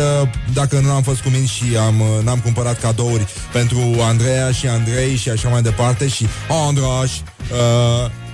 [0.53, 4.67] Dacă nu am fost cu mine și am, uh, n-am cumpărat cadouri Pentru Andreea și
[4.67, 7.13] Andrei și așa mai departe Și Andraș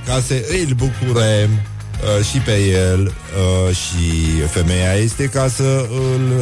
[0.06, 1.50] Ca să îl bucurăm
[2.30, 3.12] și pe el
[3.70, 6.38] Și femeia este ca să îl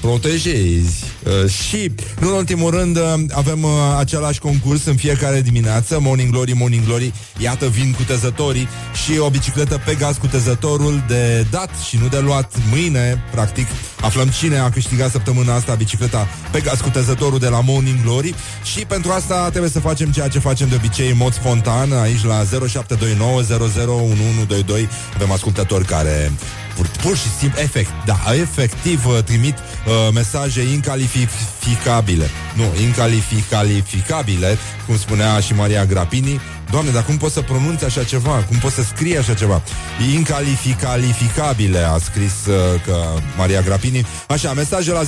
[0.00, 1.04] protejezi.
[1.24, 6.30] Uh, și, nu în ultimul rând, uh, avem uh, același concurs în fiecare dimineață, Morning
[6.30, 8.68] Glory, Morning Glory, iată vin cu tezătorii
[9.04, 13.66] și o bicicletă pe gaz cu tezătorul de dat și nu de luat mâine, practic.
[14.00, 18.34] Aflăm cine a câștigat săptămâna asta bicicleta pe gaz cu tezătorul de la Morning Glory
[18.74, 22.24] și pentru asta trebuie să facem ceea ce facem de obicei în mod spontan, aici
[22.24, 26.32] la 0729 001122 avem ascultători care
[26.80, 32.30] pur, pur și simplu, efect, da, efectiv uh, trimit uh, mesaje incalificabile.
[32.54, 36.40] Nu, incalificabile, cum spunea și Maria Grapini,
[36.70, 38.44] Doamne, dar cum poți să pronunți așa ceva?
[38.48, 39.62] Cum poți să scrii așa ceva?
[40.14, 42.54] Incalificalificabile a scris uh,
[42.84, 42.96] că
[43.36, 44.06] Maria Grapini.
[44.28, 45.06] Așa, mesaje la 0729001122.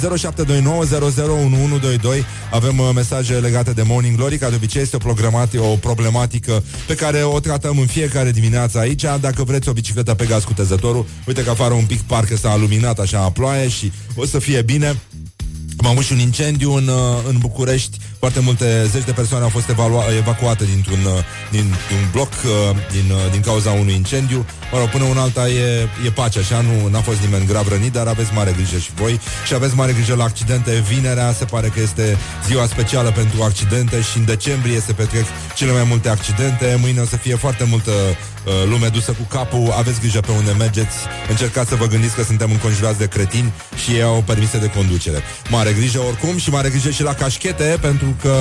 [2.50, 6.62] Avem uh, mesaje legate de Morning Glory, ca de obicei este o, problematică, o problematică
[6.86, 9.04] pe care o tratăm în fiecare dimineață aici.
[9.20, 12.56] Dacă vreți o bicicletă pe gaz cu tezătorul, uite că afară un pic parcă s-a
[12.56, 15.00] luminat așa a ploaie și o să fie bine.
[15.78, 19.50] Am avut și un incendiu în, uh, în București foarte multe zeci de persoane au
[19.50, 24.46] fost evalua- evacuate dintr-un, uh, din, un bloc uh, din, uh, din cauza unui incendiu.
[24.72, 27.92] Mă rog, până un alta e, e pace, așa, nu n-a fost nimeni grav rănit,
[27.92, 30.84] dar aveți mare grijă și voi și aveți mare grijă la accidente.
[30.88, 35.72] Vinerea se pare că este ziua specială pentru accidente și în decembrie se petrec cele
[35.72, 36.78] mai multe accidente.
[36.80, 38.16] Mâine o să fie foarte multă uh,
[38.68, 39.72] lume dusă cu capul.
[39.78, 40.96] Aveți grijă pe unde mergeți.
[41.28, 43.52] Încercați să vă gândiți că suntem înconjurați de cretini
[43.84, 45.18] și ei au permise de conducere.
[45.50, 48.34] Mare grijă oricum și mare grijă și la cașchete pentru că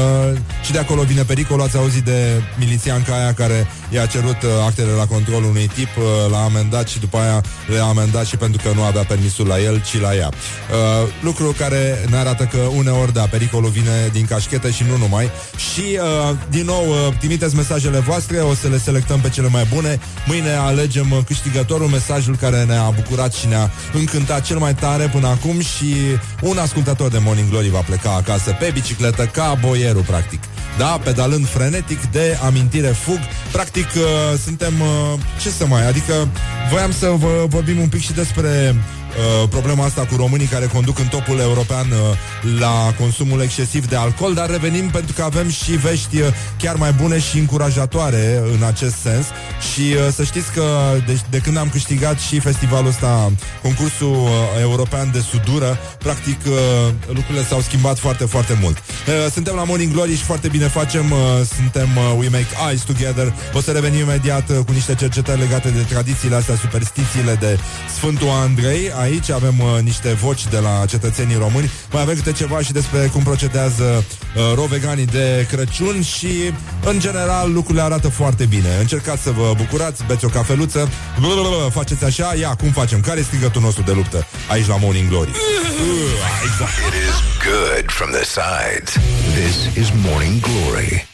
[0.65, 1.63] și de acolo vine pericolul.
[1.63, 6.31] Ați auzit de milițianca aia care i-a cerut uh, actele la control unui tip, uh,
[6.31, 9.81] l-a amendat și după aia le-a amendat și pentru că nu avea permisul la el,
[9.81, 10.29] ci la ea.
[10.31, 15.29] Uh, lucru care ne arată că uneori, da, pericolul vine din cașchetă și nu numai.
[15.73, 19.67] Și, uh, din nou, uh, trimiteți mesajele voastre, o să le selectăm pe cele mai
[19.73, 19.90] bune.
[20.27, 25.27] Mâine alegem uh, câștigătorul, mesajul care ne-a bucurat și ne-a încântat cel mai tare până
[25.27, 25.95] acum și
[26.41, 30.43] un ascultător de Morning Glory va pleca acasă pe bicicletă ca boierul, practic.
[30.77, 33.19] Da, pedalând frenetic de amintire fug.
[33.51, 34.73] Practic, uh, suntem...
[34.79, 35.87] Uh, ce să mai...
[35.87, 36.27] Adică,
[36.71, 38.75] voiam să vă vorbim un pic și despre
[39.17, 41.97] uh, problema asta cu românii care conduc în topul european uh,
[42.59, 46.91] la consumul excesiv de alcool, dar revenim pentru că avem și vești uh, chiar mai
[46.91, 49.25] bune și încurajatoare în acest sens
[49.73, 50.65] și uh, să știți că
[51.05, 54.29] de, de când am câștigat și festivalul ăsta, concursul uh,
[54.61, 56.53] european de sudură, practic uh,
[57.07, 58.77] lucrurile s-au schimbat foarte, foarte mult.
[58.77, 61.17] Uh, suntem la Morning Glory și foarte bine facem, uh,
[61.55, 63.33] suntem uh, We Make Eyes Together.
[63.53, 67.59] O să revenim imediat uh, cu niște cercetări legate de tradițiile astea, superstițiile de
[67.97, 68.91] Sfântul Andrei.
[69.01, 71.71] Aici avem uh, niște voci de la cetățenii români.
[71.91, 73.83] Mai avem câte ceva și despre cum procedează
[74.35, 76.53] uh, roveganii de Crăciun și,
[76.85, 78.77] în general, lucrurile arată foarte bine.
[78.79, 82.99] Încercați să vă bucurați, beți o cafeluță, blablabla, faceți așa, ia, cum facem?
[82.99, 85.31] Care e strigătul nostru de luptă aici la Morning Glory?
[85.81, 85.87] Uh,
[86.45, 86.71] exact.
[86.87, 88.91] It is good from the sides.
[89.39, 91.07] This is Morning Glory.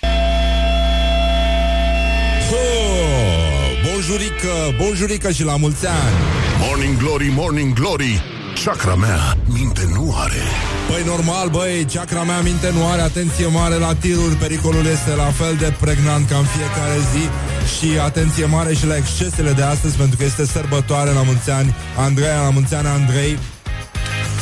[2.51, 6.46] Oh, bonjurică, bonjurică și la mulți ani!
[6.59, 8.21] Morning Glory, Morning Glory.
[8.63, 10.41] Chakra mea minte nu are.
[10.89, 13.01] Păi normal, băi, chakra mea minte nu are.
[13.01, 17.23] Atenție mare la tiruri Pericolul este la fel de pregnant ca în fiecare zi.
[17.75, 21.75] Și atenție mare și la excesele de astăzi Pentru că este sărbătoare la mulți ani.
[21.97, 23.37] Andreea, la mulți ani Andrei.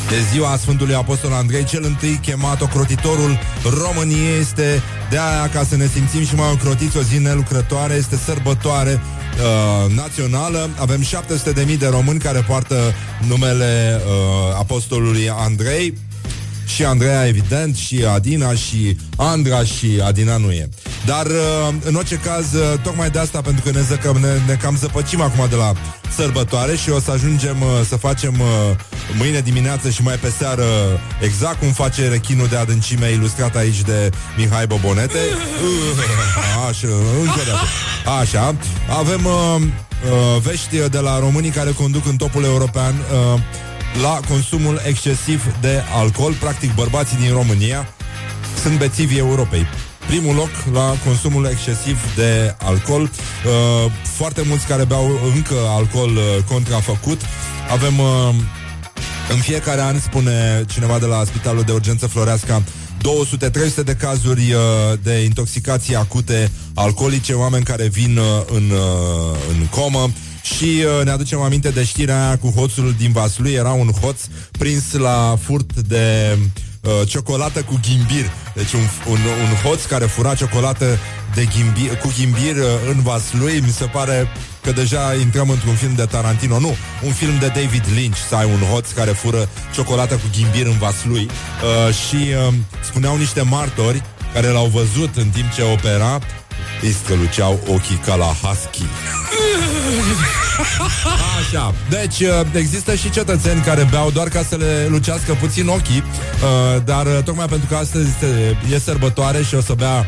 [0.10, 3.40] De ziua Sfântului Apostol Andrei, cel întâi chemat ocrotitorul
[3.84, 8.16] României este de aia ca să ne simțim și mai ocrotiți o zi nelucrătoare, este
[8.26, 9.02] sărbătoare
[9.38, 10.70] uh, națională.
[10.80, 12.94] Avem 700.000 de români care poartă
[13.28, 15.94] numele uh, Apostolului Andrei
[16.66, 20.70] și Andreea, evident, și Adina, și Andra, și Adina nu e.
[21.06, 24.54] Dar, uh, în orice caz, uh, tocmai de asta, pentru că ne, zăcăm, ne, ne
[24.54, 25.74] cam zăpăcim acum de la
[26.16, 28.42] sărbătoare și o să ajungem uh, să facem
[29.18, 30.66] mâine dimineață și mai pe seară
[31.22, 35.20] exact cum face rechinul de adâncime ilustrat aici de Mihai Bobonete.
[36.68, 36.88] Așa,
[37.22, 37.70] încă de atât.
[38.22, 38.56] Așa.
[39.00, 43.40] Avem uh, uh, vești de la românii care conduc în topul european uh,
[44.02, 46.34] la consumul excesiv de alcool.
[46.34, 47.88] Practic, bărbații din România
[48.62, 49.66] sunt bețivii Europei.
[50.08, 53.02] Primul loc la consumul excesiv de alcool.
[53.02, 57.22] Uh, foarte mulți care beau încă alcool uh, contrafăcut.
[57.72, 58.34] Avem uh,
[59.30, 62.64] în fiecare an, spune cineva de la Spitalul de Urgență Floreasca,
[63.06, 64.60] 200-300 de cazuri uh,
[65.04, 70.12] de intoxicații acute alcoolice, oameni care vin uh, în, uh, în comă.
[70.42, 73.54] Și uh, ne aducem aminte de știrea aia cu hoțul din Vaslui.
[73.54, 76.38] Era un hoț prins la furt de
[76.82, 78.32] uh, ciocolată cu ghimbir.
[78.56, 80.98] Deci un, un, un hoț care fura ciocolată
[81.36, 83.60] de ghimbir, cu ghimbir uh, în Vaslui.
[83.60, 84.28] Mi se pare
[84.66, 86.60] că deja intrăm într-un film de Tarantino.
[86.60, 90.66] Nu, un film de David Lynch, să ai un hoț care fură ciocolată cu ghimbir
[90.66, 91.28] în Vaslui.
[91.28, 92.54] Uh, și uh,
[92.84, 94.04] spuneau niște martori
[94.34, 96.20] care l-au văzut în timp ce opera
[96.82, 98.84] îți străluceau ochii ca la husky.
[101.40, 106.04] Așa, deci uh, există și cetățeni care beau doar ca să le lucească puțin ochii,
[106.04, 110.06] uh, dar uh, tocmai pentru că astăzi este, e sărbătoare și o să bea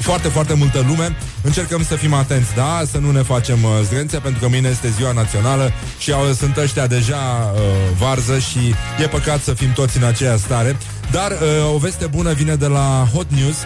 [0.00, 1.16] foarte, foarte multă lume.
[1.42, 2.82] Încercăm să fim atenți, da?
[2.90, 6.56] Să nu ne facem uh, zdrențe, pentru că mâine este ziua națională și au, sunt
[6.56, 7.60] ăștia deja uh,
[7.98, 10.76] varză și e păcat să fim toți în aceeași stare.
[11.10, 13.56] Dar uh, o veste bună vine de la Hot News,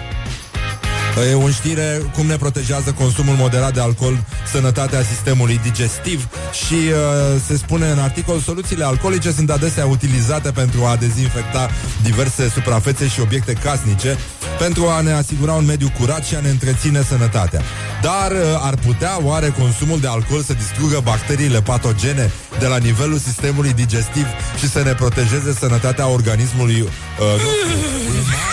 [1.27, 4.19] E un știre cum ne protejează consumul moderat de alcool
[4.53, 10.85] sănătatea sistemului digestiv și uh, se spune în articol soluțiile alcoolice sunt adesea utilizate pentru
[10.85, 11.71] a dezinfecta
[12.03, 14.19] diverse suprafețe și obiecte casnice
[14.59, 17.62] pentru a ne asigura un mediu curat și a ne întreține sănătatea.
[18.03, 23.19] Dar uh, ar putea oare consumul de alcool să distrugă bacteriile patogene de la nivelul
[23.19, 24.27] sistemului digestiv
[24.59, 26.89] și să ne protejeze sănătatea organismului uh,
[27.45, 27.69] nostru
[28.11, 28.49] uman?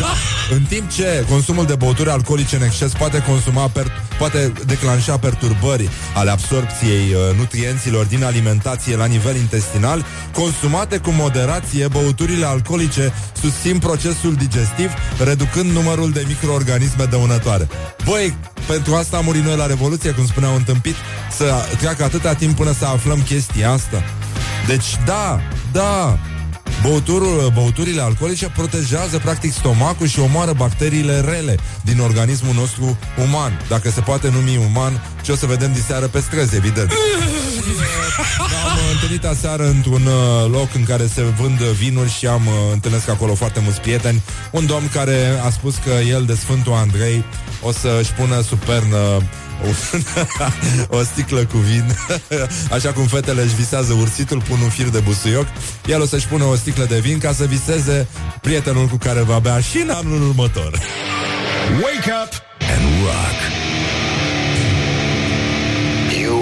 [0.00, 0.14] Da.
[0.54, 3.86] În timp ce consumul de băuturi alcoolice în exces poate consuma per,
[4.18, 11.88] poate declanșa perturbări ale absorpției uh, nutrienților din alimentație la nivel intestinal, consumate cu moderație,
[11.88, 14.90] băuturile alcoolice susțin procesul digestiv,
[15.24, 17.68] reducând numărul de microorganisme dăunătoare.
[18.04, 18.36] Băi,
[18.66, 20.94] pentru asta am murit noi la Revoluție, cum spunea un tâmpit,
[21.36, 21.44] să
[21.78, 24.02] treacă atâta timp până să aflăm chestia asta.
[24.66, 25.40] Deci, da,
[25.72, 26.18] da,
[26.82, 33.60] Băuturul, băuturile alcoolice protejează practic stomacul și omoară bacteriile rele din organismul nostru uman.
[33.68, 36.90] Dacă se poate numi uman, ce o să vedem diseară pe străzi, evident.
[38.72, 43.08] am întâlnit aseară într-un uh, loc în care se vând vinuri și am uh, întâlnesc
[43.08, 44.22] acolo foarte mulți prieteni.
[44.50, 47.24] Un domn care a spus că el de Sfântul Andrei
[47.62, 48.98] o să-și pună sub pernă
[50.98, 51.96] o sticlă cu vin
[52.76, 55.46] Așa cum fetele își visează ursitul Pun un fir de busuioc
[55.86, 58.08] El o să-și pună o sticlă de vin Ca să viseze
[58.40, 60.78] prietenul cu care va bea Și în anul următor
[61.82, 63.67] Wake up and rock.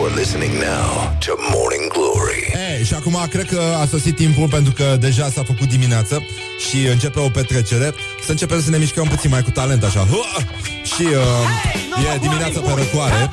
[0.07, 2.53] You are listening now to Morning Glory.
[2.71, 6.27] Ei, și acum cred că a sosit timpul Pentru că deja s-a făcut dimineață
[6.69, 7.95] Și începe o petrecere
[8.25, 10.27] Să începem să ne mișcăm puțin mai cu talent așa Hua!
[10.85, 13.31] Și uh, e dimineața pe răcoare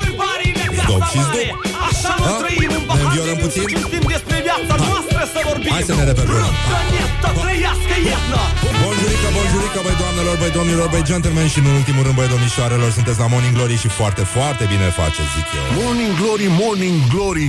[0.86, 1.48] Stop și zdup
[2.28, 2.36] Ha?
[2.98, 3.64] Ne înviorăm puțin?
[5.74, 6.52] Hai să ne repertorăm
[8.84, 13.18] Bonjurică, bonjurică, băi doamnelor, băi domnilor, băi gentlemen Și în ultimul rând, băi domnișoarelor Sunteți
[13.22, 15.64] la Morning Glory și foarte, foarte bine faceți, zic eu.
[15.80, 17.46] Morning Glory, Morning Glory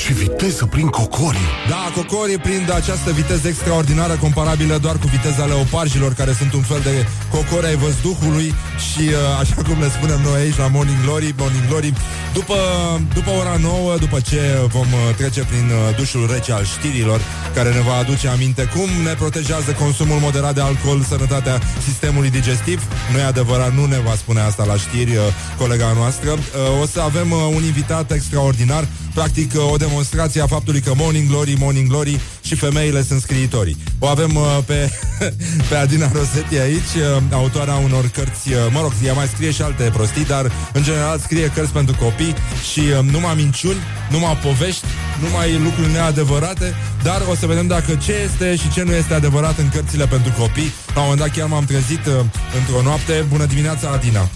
[0.00, 6.12] Ce viteză prin cocorii Da, cocorii prind această viteză extraordinară comparabilă doar cu viteza leoparjilor
[6.14, 8.54] care sunt un fel de cocori ai văzduhului
[8.88, 11.92] și uh, așa cum le spunem noi aici la Morning Glory, Morning Glory,
[12.32, 12.56] după,
[13.14, 14.40] după ora 9, după ce
[14.74, 17.20] vom uh, trece prin uh, dușul rece al știrilor
[17.54, 22.78] care ne va aduce aminte cum ne protejează consumul moderat de alcool sănătatea sistemului digestiv.
[23.12, 25.22] Nu e adevărat, nu ne va spune asta la știri uh,
[25.58, 26.30] colega noastră.
[26.30, 28.84] Uh, o să avem uh, un invitat extraordinar,
[29.14, 33.76] practic uh, o demonstrație a faptului că Morning Glory, Morning Glory și femeile sunt scriitorii.
[33.98, 34.90] O avem uh, pe,
[35.68, 39.62] pe Adina Rosetti aici, uh, autoarea unor cărți, uh, mă rog, ea mai scrie și
[39.62, 42.34] alte prostii, dar în general scrie cărți pentru copii
[42.72, 43.78] și uh, numai minciuni,
[44.10, 44.84] numai povești,
[45.22, 49.58] numai lucruri neadevărate, dar o să vedem dacă ce este și ce nu este adevărat
[49.58, 50.72] în cărțile pentru copii.
[50.94, 52.12] La un moment dat chiar m-am trezit uh,
[52.58, 53.24] într-o noapte.
[53.28, 54.28] Bună dimineața, Adina!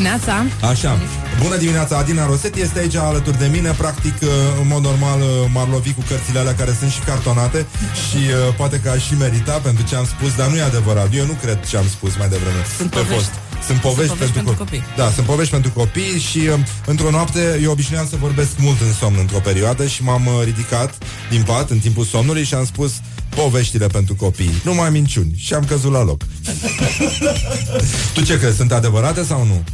[0.00, 0.44] Neața.
[0.70, 0.98] Așa.
[1.42, 3.70] Bună dimineața, Adina Rosetti este aici alături de mine.
[3.70, 4.28] Practic, uh,
[4.60, 7.66] în mod normal, uh, m-ar lovi cu cărțile alea care sunt și cartonate
[8.08, 11.08] și uh, poate că aș și merita pentru ce am spus, dar nu e adevărat.
[11.14, 12.62] Eu nu cred ce am spus mai devreme.
[12.76, 13.14] Sunt pe povești.
[13.14, 13.30] post.
[13.66, 14.78] Sunt povești, Sunt povești pentru, pentru copii.
[14.78, 15.02] copii.
[15.04, 18.92] Da, sunt povești pentru copii și uh, într-o noapte eu obișnuiam să vorbesc mult în
[19.00, 20.90] somn într-o perioadă și m-am uh, ridicat
[21.30, 22.92] din pat în timpul somnului și am spus
[23.36, 26.20] poveștile pentru copii, numai minciuni și am căzut la loc.
[28.14, 29.64] tu ce crezi, sunt adevărate sau nu?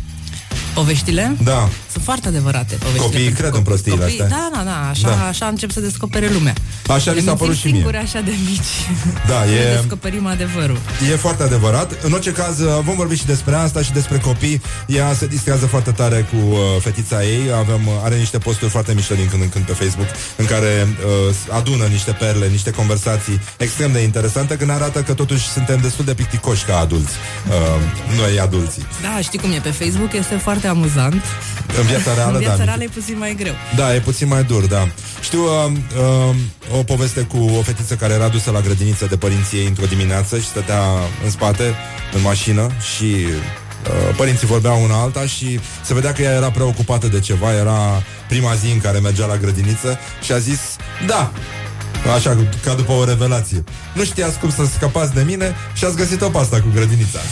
[0.80, 1.36] Poveștile?
[1.42, 1.68] Da.
[1.92, 3.02] Sunt foarte adevărate poveștile.
[3.04, 4.36] Copiii pentru cred în prostiile copii, astea.
[4.36, 5.26] Da, da, da, așa, Da.
[5.26, 6.54] așa încep să descopere lumea.
[6.88, 7.74] Așa mi Le s-a mințim părut și mie.
[7.74, 8.72] singuri așa de mici.
[9.26, 10.78] Da, Ne e, descoperim adevărul.
[11.12, 11.88] e foarte adevărat.
[12.02, 14.60] În orice caz, uh, vom vorbi și despre asta și despre copii.
[14.86, 17.42] Ea se distrează foarte tare cu uh, fetița ei.
[17.58, 20.06] Avem, uh, are niște posturi foarte mișto din când în când pe Facebook
[20.36, 20.86] în care
[21.28, 26.04] uh, adună niște perle, niște conversații extrem de interesante când arată că totuși suntem destul
[26.04, 27.12] de picticoși ca adulți.
[27.48, 27.54] Uh,
[28.16, 28.86] noi adulții.
[29.02, 31.22] Da, știi cum e pe Facebook, este foarte amuzant.
[31.80, 32.64] În viața reală, În viața da.
[32.64, 33.54] reală e puțin mai greu.
[33.76, 34.88] Da, e puțin mai dur, da.
[35.22, 35.72] Știu uh,
[36.30, 39.86] uh, o poveste cu o fetiță care era dusă la grădiniță de părinții ei într-o
[39.86, 40.82] dimineață și stătea
[41.24, 41.74] în spate,
[42.14, 47.06] în mașină și uh, părinții vorbeau una alta și se vedea că ea era preocupată
[47.06, 50.60] de ceva, era prima zi în care mergea la grădiniță și a zis,
[51.06, 51.32] da,
[52.14, 53.64] Așa, ca după o revelație.
[53.92, 57.18] Nu știați cum să scăpați de mine și ați găsit-o pe asta cu grădinița.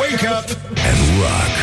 [0.00, 0.56] Wake up
[0.88, 1.54] and rock.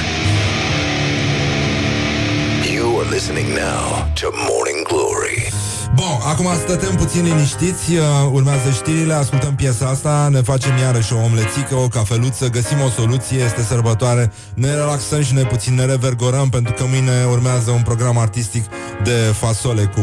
[2.74, 5.67] You are listening now to Morning Glory.
[5.98, 11.18] Bun, acum stătem puțin liniștiți, uh, urmează știrile, ascultăm piesa asta, ne facem iarăși o
[11.24, 16.50] omlețică, o cafeluță, găsim o soluție, este sărbătoare, ne relaxăm și ne puțin ne revergorăm
[16.50, 18.64] pentru că mâine urmează un program artistic
[19.04, 20.02] de fasole cu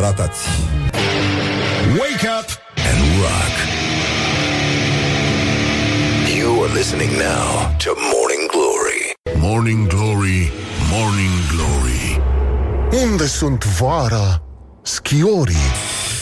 [0.00, 0.40] ratați.
[1.98, 2.48] Wake up
[2.88, 3.54] and rock.
[6.38, 7.46] You are listening now
[7.84, 9.00] to Morning Glory.
[9.38, 10.52] Morning Glory,
[10.92, 12.20] Morning Glory
[13.02, 14.45] Unde sunt vara?
[14.86, 15.56] Schiorii.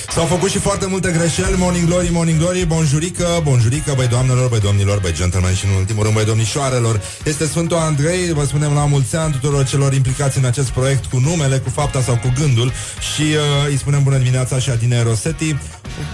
[0.09, 1.55] S-au făcut și foarte multe greșeli.
[1.57, 6.03] Morning Glory, Morning Glory, bonjurică, bonjurică Băi doamnelor, băi domnilor, băi gentlemen Și în ultimul
[6.03, 7.01] rând, băi domnișoarelor.
[7.25, 11.19] Este Sfântul Andrei, vă spunem la mulți ani Tuturor celor implicați în acest proiect Cu
[11.19, 12.73] numele, cu fapta sau cu gândul.
[13.15, 15.57] Și uh, îi spunem bună dimineața și Adine Rosetti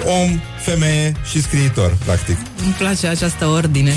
[0.05, 2.37] Om, femeie și scriitor, practic.
[2.65, 3.95] Îmi place această ordine.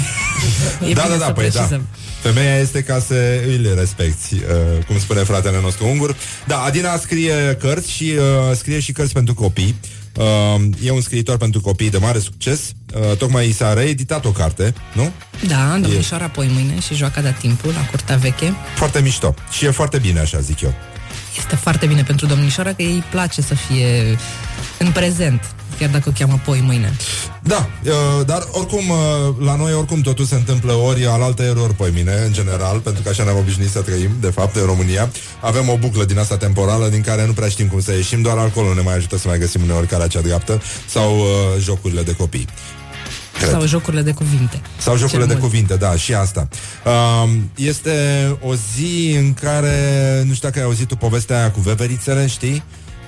[0.89, 1.87] E Da, bine da, da, să păi da precizăm.
[2.21, 3.13] Femeia este ca să
[3.47, 6.15] îl respecti, uh, cum spune fratele nostru ungur.
[6.47, 9.75] Da, Adina scrie cărți și uh, scrie și cărți pentru copii.
[10.15, 12.71] Uh, e un scriitor pentru copii de mare succes.
[12.93, 15.11] Uh, tocmai i s-a reeditat o carte, nu?
[15.47, 18.53] Da, domnișoara apoi mâine și joaca de timpul la curtea veche.
[18.75, 19.33] Foarte mișto.
[19.51, 20.73] Și e foarte bine, așa zic eu.
[21.37, 24.17] Este foarte bine pentru domnișoara că ei îi place să fie
[24.79, 26.93] în prezent, chiar dacă o cheamă poi mâine.
[27.41, 31.73] Da, uh, dar oricum, uh, la noi oricum totul se întâmplă ori alaltă ori, ori
[31.73, 35.11] pe mine, în general, pentru că așa ne-am obișnuit să trăim, de fapt, în România.
[35.41, 38.37] Avem o buclă din asta temporală din care nu prea știm cum să ieșim, doar
[38.37, 41.25] alcoolul ne mai ajută să mai găsim uneori calea cea dreaptă sau uh,
[41.59, 42.47] jocurile de copii.
[43.33, 43.49] Cred.
[43.49, 44.61] Sau jocurile de cuvinte.
[44.77, 45.51] Sau jocurile Cel de mult.
[45.51, 46.47] cuvinte, da, și asta.
[47.23, 47.91] Um, este
[48.41, 49.77] o zi în care,
[50.25, 52.63] nu știu dacă ai auzit tu povestea aia cu veverițele, știi?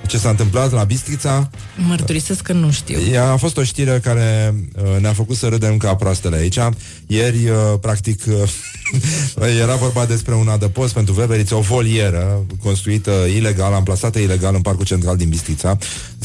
[0.06, 1.50] Ce s-a întâmplat la Bistrița?
[1.76, 2.98] Mărturisesc că nu știu.
[3.12, 6.58] Ea a fost o știre care uh, ne-a făcut să râdem ca proastele aici.
[7.06, 13.72] Ieri, uh, practic, uh, era vorba despre un adăpost pentru veverițe, o volieră construită ilegal,
[13.72, 15.78] amplasată ilegal în parcul central din Bistrița,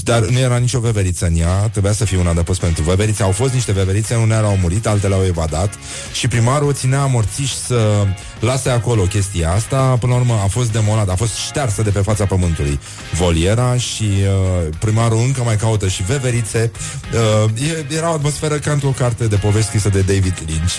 [0.04, 3.24] dar nu era nicio veveriță în ea, trebuia să fie un adăpost pentru veverițe.
[3.24, 5.74] Au fost niște veverițe, unele au murit, altele au evadat
[6.14, 8.06] și primarul o ținea amorțiș să
[8.40, 9.78] lase acolo chestia asta.
[10.00, 12.80] Până la urmă a fost demolat, a fost ștearsă de pe fața pământului
[13.14, 16.72] voliera și uh, primarul încă mai caută și veverițe.
[17.46, 17.50] Uh,
[17.90, 20.74] e, era o atmosferă ca într-o carte de povești scrisă de David Lynch.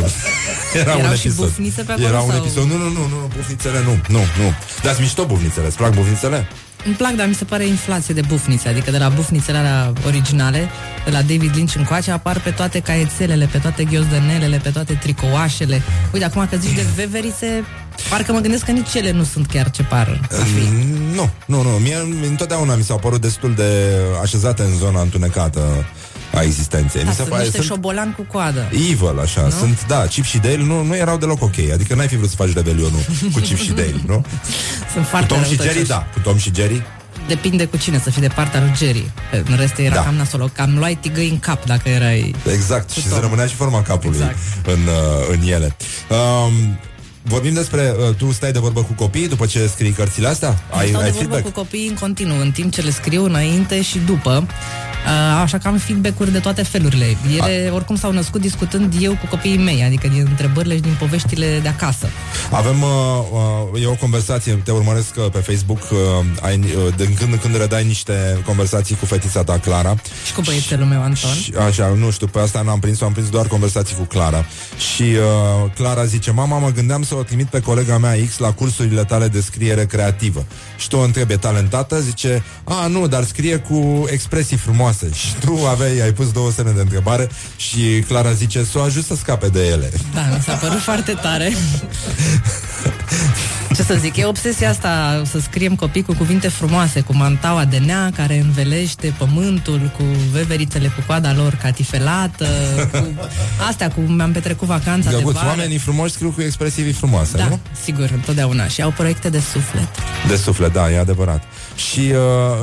[0.00, 0.10] Uh,
[0.80, 1.44] era Erau un și episod.
[1.46, 2.64] bufnițe pe acolo Era un sau- episod.
[2.64, 3.90] Nu, nu, nu, nu, bufnițele nu.
[4.08, 4.52] Nu, nu.
[4.82, 5.66] Dar mișto bufnițele.
[5.66, 6.48] Îți plac bufnițele?
[6.84, 10.68] Îmi plac, dar mi se pare inflație de bufnițe, adică de la bufnițele alea originale,
[11.04, 15.82] de la David Lynch încoace, apar pe toate caietelele, pe toate ghiozdanelele, pe toate tricouașele.
[16.12, 17.64] Uite, acum că zici de veverițe,
[18.10, 20.68] parcă mă gândesc că nici ele nu sunt chiar ce par a fi.
[20.70, 21.68] Mm, Nu, nu, nu.
[21.68, 21.96] Mie
[22.28, 25.60] întotdeauna mi s-au părut destul de așezate în zona întunecată
[26.38, 27.02] a existenței.
[27.02, 28.68] Da, mi se sunt pare, niște sunt șobolan cu coadă.
[28.72, 29.42] evil, așa.
[29.42, 29.50] Nu?
[29.50, 31.58] Sunt, da, Chip și Dale nu, nu erau deloc ok.
[31.72, 33.00] Adică n-ai fi vrut să faci rebelionul
[33.32, 34.24] cu Chip și Dale, nu?
[34.92, 35.74] Sunt Cu foarte Tom și răutăcioși.
[35.74, 36.06] Jerry, da.
[36.12, 36.82] Cu Tom și Jerry.
[37.28, 39.10] Depinde cu cine, să fii de partea lui Jerry.
[39.44, 40.02] În rest era Da.
[40.02, 40.50] cam nasol.
[40.54, 42.34] Cam luai tigăi în cap dacă erai...
[42.52, 43.12] Exact, și Tom.
[43.12, 44.36] se rămânea și forma capului Exact.
[44.66, 45.76] în, uh, în ele.
[46.08, 46.78] Um,
[47.28, 47.94] vorbim despre...
[48.08, 50.62] Uh, tu stai de vorbă cu copiii după ce scrii cărțile astea?
[50.70, 51.42] Ai, Stau ai de vorbă feedback?
[51.54, 54.46] cu copiii în continuu, în timp ce le scriu înainte și după.
[55.06, 57.16] Uh, așa că am feedback-uri de toate felurile.
[57.36, 61.58] Ele oricum s-au născut discutând eu cu copiii mei, adică din întrebările și din poveștile
[61.62, 62.06] de acasă.
[62.50, 62.88] Avem uh,
[63.72, 65.98] uh, e o conversație, te urmăresc uh, pe Facebook, uh,
[66.40, 69.94] ai, uh, din când în când redai niște conversații cu fetița ta, Clara.
[70.26, 71.30] Și cu băiețelul meu, Anton.
[71.42, 74.44] Și, așa, nu știu, pe asta n-am prins, am prins doar conversații cu Clara.
[74.94, 78.52] Și uh, Clara zice, mama, mă gândeam să o trimit pe colega mea X la
[78.52, 80.46] cursurile tale de scriere creativă.
[80.76, 82.00] Și tu o întrebi, e talentată?
[82.00, 85.10] Zice, a, nu, dar scrie cu expresii frumoase.
[85.20, 89.04] Și tu aveai, ai pus două semne de întrebare și Clara zice, să o ajut
[89.04, 89.90] să scape de ele.
[90.14, 91.52] Da, mi s-a părut foarte tare.
[93.78, 97.78] Ce să zic, e obsesia asta să scriem copii cu cuvinte frumoase, cu mantaua de
[97.78, 100.02] nea care învelește pământul, cu
[100.32, 102.46] veverițele cu coada lor catifelată,
[102.92, 103.14] cu
[103.68, 105.48] astea, cu mi-am petrecut vacanța Găguț, de vară.
[105.48, 107.58] oamenii frumoși scriu cu expresii frumoase, Da, nu?
[107.84, 108.66] sigur, întotdeauna.
[108.66, 109.88] Și au proiecte de suflet.
[110.28, 111.42] De suflet, da, e adevărat.
[111.74, 112.16] Și uh,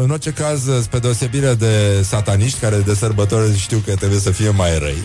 [0.04, 4.50] în orice caz, spre deosebire de sataniști care de sărbători știu că trebuie să fie
[4.50, 5.02] mai răi.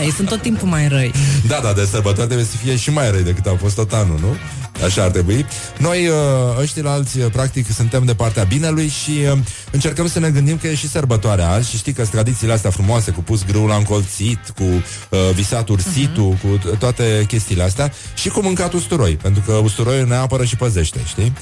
[0.00, 1.12] Ei sunt tot timpul mai răi.
[1.46, 4.18] Da, da, de sărbători trebuie să fie și mai răi decât au fost tot anul,
[4.20, 4.36] nu?
[4.84, 5.46] Așa ar trebui.
[5.78, 6.14] Noi, uh,
[6.60, 9.38] ăștia la alții, uh, practic, suntem de partea binelui și uh,
[9.70, 13.10] încercăm să ne gândim că e și sărbătoarea azi și știi că tradițiile astea frumoase,
[13.10, 16.40] cu pus grâul la încolțit, cu uh, visat ursitul, uh-huh.
[16.40, 20.56] cu t- toate chestiile astea și cu mâncat usturoi, pentru că usturoiul ne apără și
[20.56, 21.32] păzește, știi?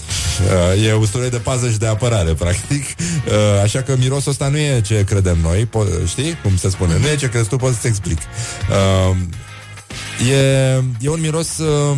[0.76, 2.84] Uh, e usturoi de pază și de apărare, practic.
[2.84, 6.38] Uh, așa că mirosul ăsta nu e ce credem noi, po- știi?
[6.42, 6.98] Cum se spune?
[6.98, 8.18] Nu e ce crezi tu, pot să-ți explic.
[8.70, 9.16] Uh,
[10.30, 11.58] e, e un miros...
[11.58, 11.96] Uh,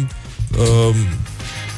[0.59, 0.95] uh,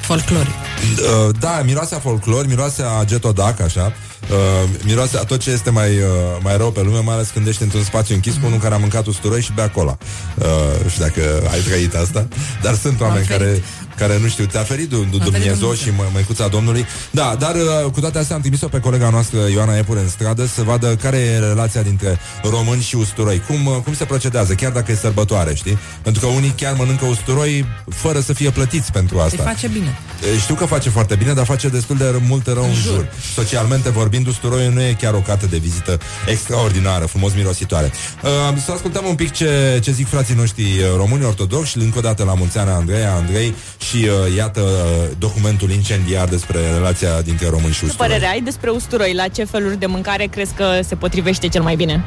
[0.01, 0.49] Folcloric.
[0.49, 3.93] Uh, da, miroase a folclor, miroase a getodac, așa.
[4.31, 6.05] Uh, miroase a tot ce este mai, uh,
[6.43, 8.79] mai rău pe lume, mai ales când ești într-un spațiu închis cu unul care a
[8.79, 9.97] mâncat usturoi și bea cola.
[10.35, 10.47] Uh,
[10.83, 12.29] nu știu dacă ai trăit asta,
[12.63, 13.63] dar sunt oameni care,
[14.01, 16.87] care nu știu, ți-a ferit du- du- Dumnezeu și mă- măicuța Domnului.
[17.11, 20.47] Da, dar uh, cu toate astea am trimis-o pe colega noastră Ioana Epure în stradă
[20.47, 23.43] să vadă care e relația dintre români și usturoi.
[23.47, 25.79] Cum, uh, cum se procedează, chiar dacă e sărbătoare, știi?
[26.03, 29.43] Pentru că unii chiar mănâncă usturoi fără să fie plătiți pentru Îi asta.
[29.43, 29.99] face bine.
[30.35, 33.09] E, Știu că face foarte bine, dar face destul de mult rău în jur.
[33.35, 37.93] Socialmente vorbind, usturoiul nu e chiar o carte de vizită extraordinară, frumos mirositoare.
[38.23, 38.31] Uh,
[38.65, 42.25] să ascultăm un pic ce, ce zic frații noștri uh, români ortodoxi, încă o dată
[42.25, 43.55] la mulți ani Andreea, Andrei
[43.91, 48.09] și uh, iată uh, documentul incendiar despre relația dintre români și Ce usturoi.
[48.09, 49.15] părere ai despre usturoi?
[49.15, 52.05] La ce feluri de mâncare crezi că se potrivește cel mai bine?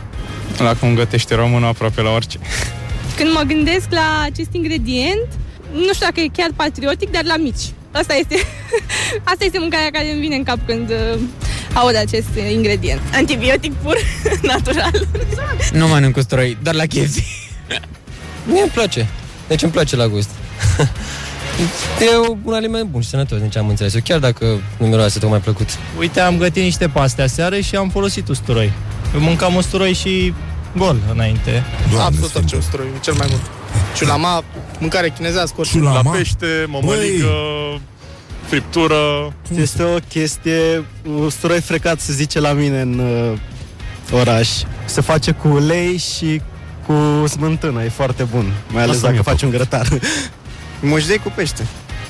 [0.58, 2.38] La cum gătește românul aproape la orice.
[3.18, 5.28] Când mă gândesc la acest ingredient,
[5.74, 7.64] nu știu dacă e chiar patriotic, dar la mici.
[7.92, 8.36] Asta este,
[9.32, 11.20] asta este mâncarea care îmi vine în cap când uh,
[11.74, 13.02] aud acest uh, ingredient.
[13.14, 13.98] Antibiotic pur,
[14.52, 15.08] natural.
[15.74, 17.18] Nu mănânc usturoi, dar la KFC.
[18.46, 19.08] Mie îmi place.
[19.48, 20.30] Deci îmi place la gust.
[22.00, 23.94] E un aliment bun și sănătos, nici am înțeles.
[23.94, 24.46] Eu chiar dacă
[24.78, 25.68] nu miroase tocmai plăcut.
[26.00, 28.72] Uite, am gătit niște paste aseară și am folosit usturoi.
[29.14, 30.34] Eu mâncam usturoi și
[30.78, 31.64] gol înainte.
[32.00, 33.42] Absolut orice usturoi, cel mai mult.
[33.96, 34.44] Ciulama,
[34.80, 35.78] mâncare chinezească, orice.
[35.78, 36.02] Ciulama?
[36.04, 37.28] La pește, mămăligă,
[38.46, 39.34] friptură.
[39.56, 40.86] Este o chestie,
[41.20, 44.50] usturoi frecat se zice la mine în uh, oraș.
[44.86, 46.42] Se face cu ulei și
[46.86, 48.52] cu smântână, e foarte bun.
[48.72, 49.88] Mai ales Asta dacă mi-e faci un grătar.
[50.86, 51.68] Mușdei cu pește.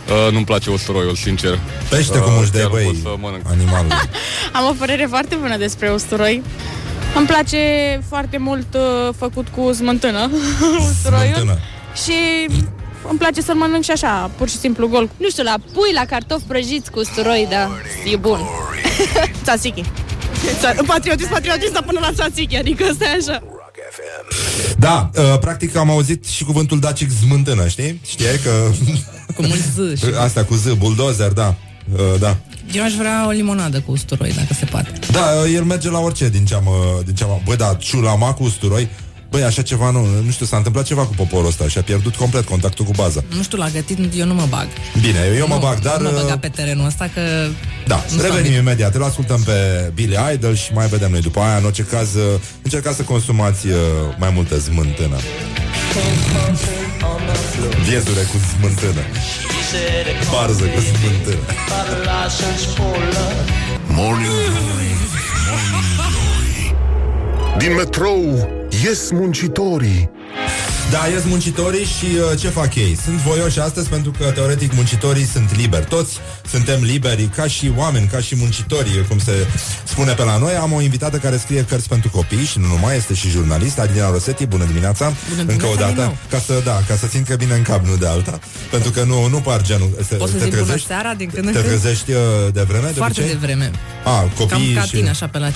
[0.09, 1.59] Uh, nu-mi place usturoiul, sincer.
[1.89, 3.41] Pește cu Uh, mușdei, chiar nu băi, pot să mănânc.
[3.49, 3.91] animalul.
[4.57, 6.43] Am o părere foarte bună despre usturoi.
[7.15, 7.57] Îmi place
[8.09, 10.30] foarte mult uh, făcut cu smântână,
[10.89, 11.34] usturoiul.
[11.34, 11.59] Smântână.
[12.03, 12.13] Și
[13.09, 15.09] îmi place să-l mănânc și așa, pur și simplu gol.
[15.17, 17.69] Nu știu, la pui, la cartofi prăjiți cu usturoi, da,
[18.11, 18.39] e bun.
[19.43, 19.84] Tzatziki.
[20.86, 23.43] Patriotism, patriotism, dar până la tzatziki, adică ăsta e așa.
[24.77, 28.01] Da, uh, practic am auzit și cuvântul dacic zmântână, știi?
[28.05, 28.49] Știai că...
[29.36, 30.05] Cu mult z și...
[30.25, 31.55] Asta cu Z, bulldozer, da.
[31.93, 32.38] Uh, da.
[32.71, 34.91] Eu aș vrea o limonadă cu usturoi, dacă se poate.
[35.11, 36.65] Da, uh, el merge la orice din ce am...
[36.65, 38.88] uh, Din ce am băi, da, ciulama cu usturoi,
[39.34, 42.15] băi, așa ceva nu, nu știu, s-a întâmplat ceva cu poporul ăsta și a pierdut
[42.15, 43.23] complet contactul cu baza.
[43.36, 44.67] Nu știu, la gătit eu nu mă bag.
[45.01, 45.97] Bine, eu mă nu, bag, dar...
[45.97, 47.21] Nu mă uh, băga pe terenul ăsta că...
[47.88, 48.95] Da, Nu revenim stau imediat.
[48.95, 51.57] Îl ascultăm pe Billy Idol și mai vedem noi după aia.
[51.57, 53.75] În orice caz, uh, încercați să consumați uh,
[54.17, 55.17] mai multă zmântână.
[57.88, 59.01] Viezure cu zmântână.
[60.31, 61.43] Barză cu zmântână.
[63.88, 65.03] Morning Glory, Morning Glory
[67.58, 68.49] Din metrou
[68.84, 70.10] ies muncitorii
[70.91, 72.97] Da, ies muncitorii și uh, ce fac ei?
[73.04, 75.86] Sunt voioși astăzi pentru că, teoretic, muncitorii sunt liberi.
[75.86, 76.18] Toți
[76.49, 79.32] suntem liberi, ca și oameni, ca și muncitorii, cum se
[79.84, 80.56] spune pe la noi.
[80.56, 84.10] Am o invitată care scrie cărți pentru copii și nu numai, este și jurnalist, Adina
[84.12, 86.18] Rosetti, bună dimineața, Bună încă o dimineața din dată, nou.
[86.30, 88.39] ca să, da, ca să țin că bine în cap, nu de alta.
[88.72, 89.89] Pentru că nu, nu par genul.
[90.08, 91.70] Se, Poți să te zic bună trezești, seara din când în te când?
[91.72, 92.18] trezești uh,
[92.54, 92.88] de vreme?
[92.88, 93.39] Foarte de, obicei?
[93.39, 93.72] de vreme.
[94.04, 94.91] A, Cam copiii ca și...
[94.95, 95.54] tine, așa, pe la 5-6.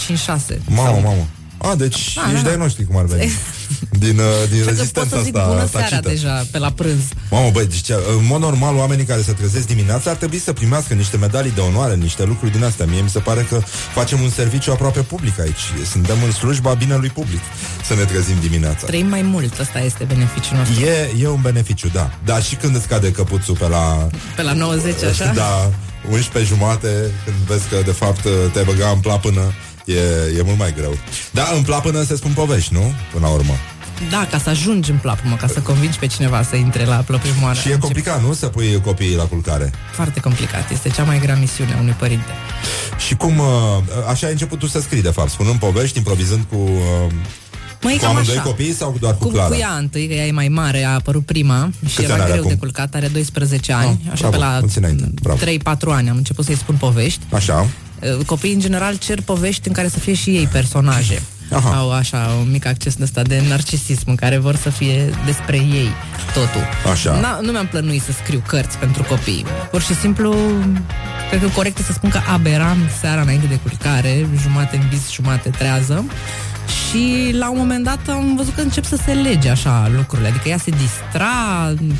[0.65, 1.27] Mamă, mamă.
[1.57, 2.61] A, deci Da, ești da, de-ai da.
[2.63, 3.31] noștri, cum ar veni.
[4.05, 6.09] din, uh, din Cred că pot rezistența să zic asta bună seara tacită.
[6.09, 7.03] deja, pe la prânz.
[7.29, 7.89] Mamă, băi, deci,
[8.19, 11.59] în mod normal, oamenii care se trezesc dimineața ar trebui să primească niște medalii de
[11.61, 12.85] onoare, niște lucruri din astea.
[12.85, 13.61] Mie mi se pare că
[13.93, 15.63] facem un serviciu aproape public aici.
[15.91, 17.41] Suntem în slujba binelui public
[17.85, 18.85] să ne trezim dimineața.
[18.85, 20.85] Trăim mai mult, ăsta este beneficiul nostru.
[20.85, 22.11] E, e un beneficiu, da.
[22.25, 24.07] Dar și când îți cade căpuțul pe la...
[24.35, 25.31] Pe la 90, așa?
[25.35, 25.71] Da,
[26.11, 28.21] 11 jumate, când vezi că, de fapt,
[28.53, 29.53] te băga în plapână,
[29.87, 30.97] e, e mult mai greu.
[31.31, 32.93] Da, în plapână se spun povești, nu?
[33.13, 33.53] Până la urmă.
[34.09, 37.59] Da, ca să ajungi în plapumă, ca să convingi pe cineva să intre la plăprimoară.
[37.59, 38.33] Și e complicat, nu?
[38.33, 39.71] Să pui copiii la culcare.
[39.93, 40.71] Foarte complicat.
[40.71, 42.31] Este cea mai grea misiune a unui părinte.
[43.07, 43.45] Și cum, uh,
[44.09, 47.11] așa ai început tu să scrii, de fapt, spunând povești, improvizând cu, uh,
[47.81, 48.43] Măi, cu cam amândoi așa.
[48.43, 49.47] copii sau doar cu, Cu, Clara?
[49.47, 52.21] cu ea întâi, că ea e mai mare, a apărut prima și Câți ani era
[52.23, 52.49] are greu acum?
[52.49, 55.39] de culcat, are 12 ani, Ah, așa bravo, pe la mulți înainte, bravo.
[55.39, 57.19] 3-4 ani am început să-i spun povești.
[57.33, 57.67] Așa.
[58.01, 61.21] Uh, Copiii, în general, cer povești în care să fie și ei personaje.
[61.51, 61.75] Aha.
[61.75, 65.57] Au așa un mic acces de ăsta de narcisism în care vor să fie despre
[65.57, 65.89] ei
[66.33, 66.91] totul.
[66.91, 67.19] Așa.
[67.19, 69.45] Na, nu mi-am plănuit să scriu cărți pentru copii.
[69.71, 70.35] Pur și simplu,
[71.29, 75.11] cred că corect e să spun că aberam seara înainte de culcare, jumate în vis,
[75.11, 76.05] jumate trează.
[76.67, 80.27] Și la un moment dat am văzut că încep să se lege așa lucrurile.
[80.27, 81.27] Adică ea se distra,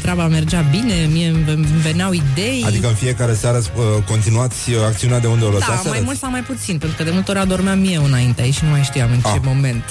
[0.02, 2.64] treaba mergea bine, mie îmi îmi veneau idei.
[2.66, 5.88] Adică în fiecare seară uh, continuați uh, acțiunea de unde o Da, lăsați?
[5.88, 8.64] mai mult sau mai puțin, pentru că de multe ori adormeam eu înainte aici și
[8.64, 9.40] nu mai știam în ce Ah.
[9.44, 9.84] moment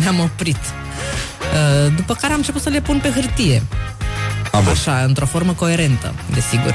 [0.00, 0.56] ne-am oprit.
[0.56, 3.62] Uh, După care am început să le pun pe hârtie.
[4.70, 6.74] Așa, într-o formă coerentă, desigur.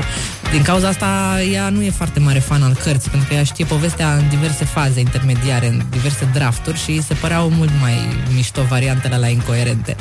[0.51, 3.65] Din cauza asta, ea nu e foarte mare fan al cărții, pentru că ea știe
[3.65, 7.97] povestea în diverse faze intermediare, în diverse drafturi și îi se păreau mult mai
[8.33, 9.95] mișto variantele la incoerente.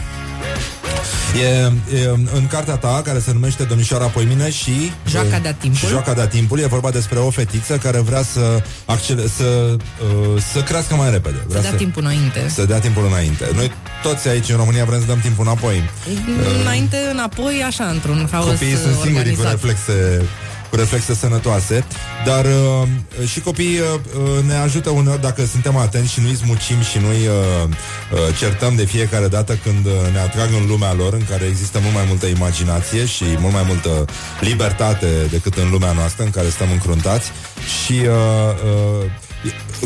[1.41, 4.93] E, e în cartea ta, care se numește Domnișoara Poimine și...
[5.09, 5.79] Joaca de-a timpul.
[5.79, 10.43] Și Joaca de-a timpul, e vorba despre o fetiță care vrea să, accele, să, uh,
[10.53, 11.37] să crească mai repede.
[11.37, 12.49] Să Vrea dea timpul înainte.
[12.49, 13.51] Să dea timpul înainte.
[13.55, 13.73] Noi
[14.03, 15.91] toți aici în România vrem să dăm timpul înapoi.
[16.61, 19.51] Înainte, înapoi, așa, într-un haos Copiii sunt singuri cu organizat.
[19.51, 20.23] reflexe
[20.71, 21.85] cu reflexe sănătoase,
[22.25, 26.99] dar uh, și copiii uh, ne ajută uneori dacă suntem atenți și nu-i smucim și
[26.99, 31.25] nu-i uh, uh, certăm de fiecare dată când uh, ne atrag în lumea lor, în
[31.29, 34.05] care există mult mai multă imaginație și mult mai multă
[34.41, 37.31] libertate decât în lumea noastră, în care stăm încruntați.
[37.85, 39.11] Și uh, uh,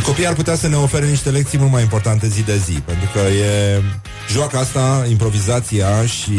[0.02, 3.08] copiii ar putea să ne ofere niște lecții mult mai importante zi de zi, pentru
[3.12, 3.82] că e
[4.30, 6.38] joaca asta, improvizația și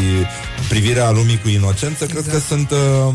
[0.68, 3.14] privirea lumii cu inocență, cred că sunt uh,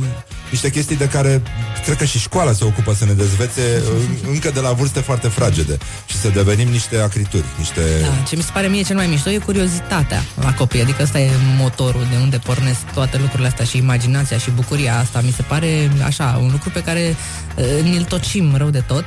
[0.49, 1.41] niște chestii de care
[1.85, 5.27] cred că și școala se ocupă să ne dezvețe uh, încă de la vârste foarte
[5.27, 7.81] fragede și să devenim niște acrituri, niște...
[8.01, 11.19] Da, ce mi se pare mie cel mai mișto e curiozitatea la copii, adică ăsta
[11.19, 15.21] e motorul de unde pornesc toate lucrurile astea și imaginația și bucuria asta.
[15.21, 17.15] Mi se pare așa, un lucru pe care
[17.55, 19.05] uh, ni-l tocim rău de tot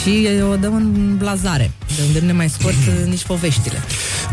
[0.00, 3.78] și o dăm în blazare, de unde nu ne mai scot uh, nici poveștile.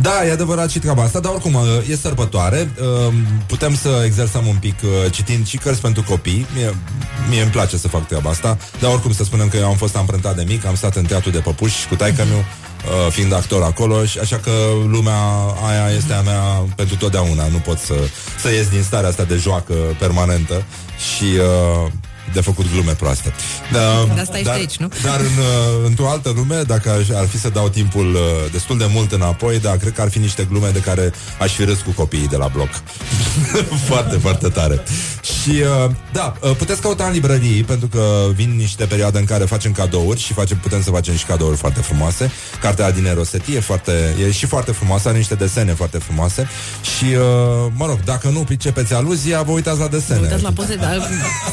[0.02, 3.14] Da, e adevărat și treaba asta, dar oricum uh, e sărbătoare, uh,
[3.48, 6.76] putem să exersăm un pic uh, citind și cărți pentru copii, mie,
[7.30, 9.96] mie îmi place să fac treaba asta, dar oricum să spunem că eu am fost
[9.96, 13.64] amprentat de mic, am stat în teatru de păpuși cu taică meu, uh, fiind actor
[13.64, 14.52] acolo, și așa că
[14.88, 15.20] lumea
[15.68, 16.42] aia este a mea
[16.76, 17.94] pentru totdeauna, nu pot să,
[18.42, 20.64] să ies din starea asta de joacă permanentă
[20.98, 21.26] și...
[21.86, 21.92] Uh,
[22.34, 23.34] de făcut glume proaste.
[23.72, 24.88] Da, De asta ești aici, nu?
[25.04, 28.22] Dar în, uh, într-o altă lume, dacă aș, ar fi să dau timpul uh,
[28.52, 31.64] destul de mult înapoi, da, cred că ar fi niște glume de care aș fi
[31.64, 32.70] râs cu copiii de la bloc.
[33.90, 34.84] foarte, foarte tare.
[35.22, 39.44] Și, uh, da, uh, puteți căuta în librării, pentru că vin niște perioade în care
[39.46, 42.32] facem cadouri și facem, putem să facem și cadouri foarte frumoase.
[42.62, 46.48] Cartea din Rosetti e, foarte, e și foarte frumoasă, are niște desene foarte frumoase
[46.98, 50.20] și, uh, mă rog, dacă nu pricepeți aluzia, vă uitați la desene.
[50.22, 51.10] Uitați la poze, dar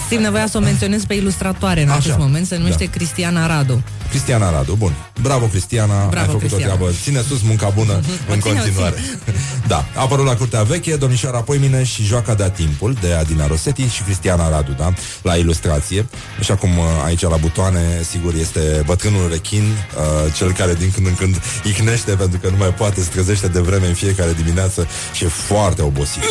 [0.08, 1.98] simt nevoia să o menționez pe ilustratoare în Așa.
[1.98, 2.90] acest moment, se numește Da.
[2.90, 3.82] Cristiana Radu.
[4.16, 4.92] Cristiana Radu, bun.
[5.20, 6.72] Bravo, Cristiana, Bravo, ai făcut Cristiana.
[6.72, 6.92] o treabă.
[7.02, 8.96] Ține sus munca bună în ține, o continuare.
[9.72, 13.88] da, a apărut la Curtea Veche, Domnișoara Poimine și Joaca de-a timpul, de Adina Rosetti
[13.88, 14.92] și Cristiana Radu, da?
[15.22, 16.06] La ilustrație.
[16.38, 21.06] Așa cum uh, aici la butoane, sigur, este bătrânul rechin, uh, cel care din când
[21.06, 24.86] în când icnește pentru că nu mai poate, se trezește de vreme în fiecare dimineață
[25.12, 26.22] și e foarte obosit.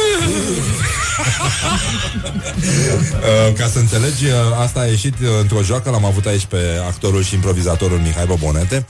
[3.16, 4.32] Uh, ca să înțelegi, uh,
[4.62, 6.58] asta a ieșit uh, într-o joacă, l-am avut aici pe
[6.88, 7.34] actorul și
[7.76, 8.86] improvizatorul Mihai Bobonete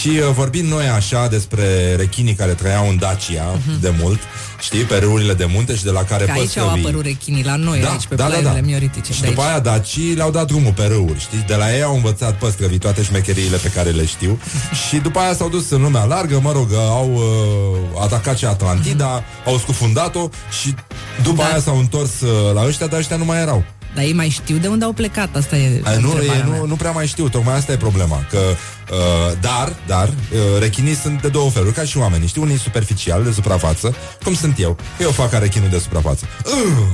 [0.00, 4.18] și uh, vorbim noi așa despre rechinii care trăiau în Dacia de mult,
[4.60, 7.44] știi, pe râurile de munte și de la care Că aici au păsării- apărut rechinii
[7.44, 9.12] la noi, aici, pe plaiurile mioritice.
[9.12, 9.50] și de după aici.
[9.50, 11.44] aia dacii le-au dat drumul pe râuri, știi?
[11.46, 14.40] De la ei au învățat păstrăvii toate șmecheriile pe care le știu
[14.88, 19.24] și după aia s-au dus în lumea largă, mă rog, au uh, atacat și Atlantida,
[19.44, 20.28] au scufundat-o
[20.60, 20.74] și
[21.22, 21.48] după Da.
[21.48, 23.64] aia s-au întors uh, la ăștia, dar ăștia nu mai erau.
[23.94, 26.58] Dar ei mai știu de unde au plecat, asta e Ai, nu, întrebarea e, mea.
[26.58, 30.94] nu, nu prea mai știu, tocmai asta e problema Că, uh, dar, dar uh, Rechinii
[30.94, 34.76] sunt de două feluri, ca și oamenii Știi, unii superficial, de suprafață Cum sunt eu,
[35.00, 36.24] eu fac ca rechinul de suprafață.
[36.44, 36.86] Uh,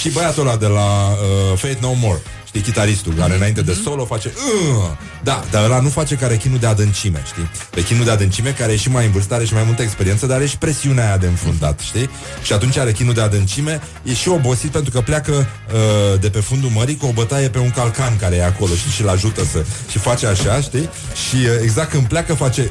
[0.00, 2.18] Și băiatul ăla de la uh, Fate No More
[2.52, 4.90] Știi, chitaristul care înainte de solo face uh,
[5.22, 7.50] Da, dar ăla nu face ca rechinul de adâncime, știi?
[7.74, 10.36] Rechinul de adâncime care e și mai în vârstă, are și mai multă experiență Dar
[10.36, 12.10] are și presiunea aia de înfruntat, știi?
[12.42, 16.70] Și atunci rechinul de adâncime e și obosit pentru că pleacă uh, de pe fundul
[16.70, 18.90] mării cu o bătaie pe un calcan care e acolo știi?
[18.90, 19.64] și îl ajută să...
[19.90, 20.88] Și face așa, știi?
[21.28, 22.70] Și uh, exact când pleacă face...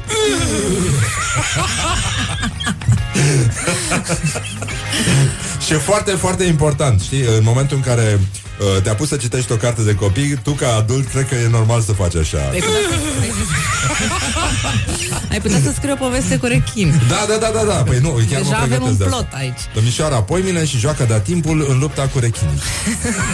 [5.66, 7.20] și e foarte, foarte important, știi?
[7.20, 8.18] În momentul în care
[8.58, 11.48] uh, te-a pus să citești o carte de copii, tu ca adult cred că e
[11.48, 12.38] normal să faci așa.
[12.52, 12.96] Ai putea să,
[15.30, 17.00] ai putea să scrii o poveste cu rechin.
[17.08, 17.74] Da, da, da, da, da.
[17.82, 19.36] Păi nu, chiar Deja mă avem pregătesc un de plot asta.
[19.36, 19.60] aici.
[19.74, 22.58] Domnișoara Poimine și joacă de timpul în lupta cu rechinii.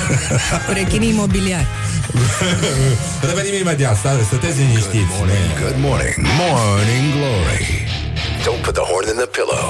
[0.66, 1.66] Cu rechinii imobiliari.
[3.29, 4.95] Revenim imediat, sta- stăteți liniștiți.
[4.97, 7.87] Good morning, good morning, morning glory.
[8.45, 9.64] Don't put the horn in the pillow.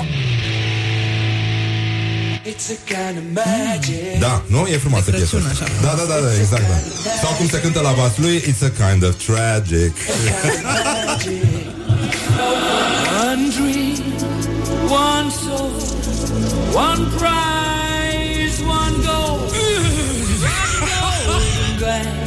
[4.18, 4.66] Da, nu?
[4.66, 5.36] E frumoasă piesa.
[5.82, 6.76] Da, da, da, da, exact, da.
[7.22, 9.92] Sau cum se cântă la vas lui, It's a kind of tragic.
[13.30, 13.98] One dream,
[14.88, 15.72] one soul,
[16.74, 19.38] one prize, one goal.
[21.34, 22.17] One golden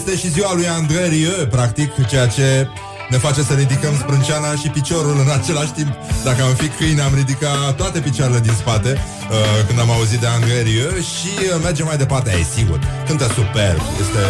[0.00, 2.68] este și ziua lui Andrei Rieu, practic, ceea ce
[3.10, 5.92] ne face să ridicăm sprânceana și piciorul în același timp.
[6.24, 10.26] Dacă am fi câini, am ridicat toate picioarele din spate uh, când am auzit de
[10.26, 12.30] Andrei Rieu și uh, mergem mai departe.
[12.36, 14.22] Ei, sigur, cântă superb, este,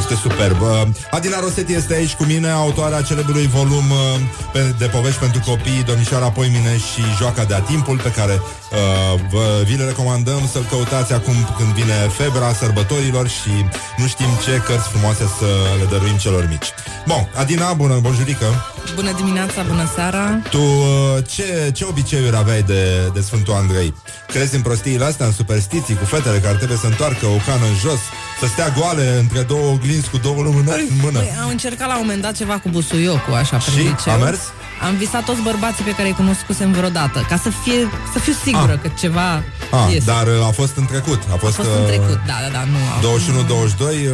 [0.00, 0.60] este superb.
[0.60, 4.20] Uh, Adina Rosetti este aici cu mine, autoarea celebrului volum uh,
[4.52, 9.62] pe- de povești pentru copii, Domnișoara Poimine și Joaca de-a timpul, pe care uh, vă,
[9.64, 13.52] vi le recomandăm să-l căutați acum când vine febra sărbătorilor și
[13.96, 15.46] nu știm ce cărți frumoase să
[15.78, 16.68] le dăruim celor mici.
[17.06, 18.46] Bun, Adina, bună, bonjurică!
[18.94, 20.38] Bună dimineața, bună seara.
[20.50, 23.94] Tu uh, ce, ce obiceiuri aveai de, de Sfântul Andrei?
[24.26, 27.76] Crezi în prostiile astea, în superstiții, cu fetele care trebuie să întoarcă o cană în
[27.80, 27.98] jos,
[28.40, 31.18] să stea goale între două oglinzi cu două lumânări în mână?
[31.18, 33.70] Păi, am încercat la un moment dat ceva cu busuiocul, așa, Și?
[33.70, 34.12] prin liceu.
[34.12, 34.40] A mers?
[34.86, 37.80] Am visat toți bărbații pe care îi cunoscusem vreodată, ca să, fie,
[38.12, 38.80] să fiu sigură Ah.
[38.82, 39.30] că ceva
[39.70, 40.04] Ah, iese.
[40.12, 41.20] dar uh, a fost în trecut.
[41.32, 42.78] A fost, A fost în uh, trecut, da, da, da, nu.
[43.00, 44.12] 21-22, uh,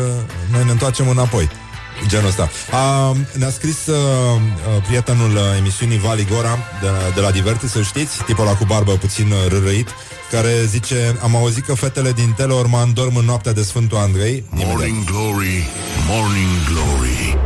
[0.53, 1.49] noi ne întoarcem înapoi.
[2.07, 2.49] Genul ăsta.
[2.71, 7.83] A, ne-a scris uh, uh, prietenul uh, emisiunii Vali Gora de, de la Divertis, să
[7.83, 9.89] știți, tipul ăla cu barbă puțin uh, rârăit,
[10.31, 14.45] care zice, am auzit că fetele din Teleorman dorm în noaptea de Sfântul Andrei.
[14.51, 15.69] Morning Glory,
[16.09, 17.39] Morning Glory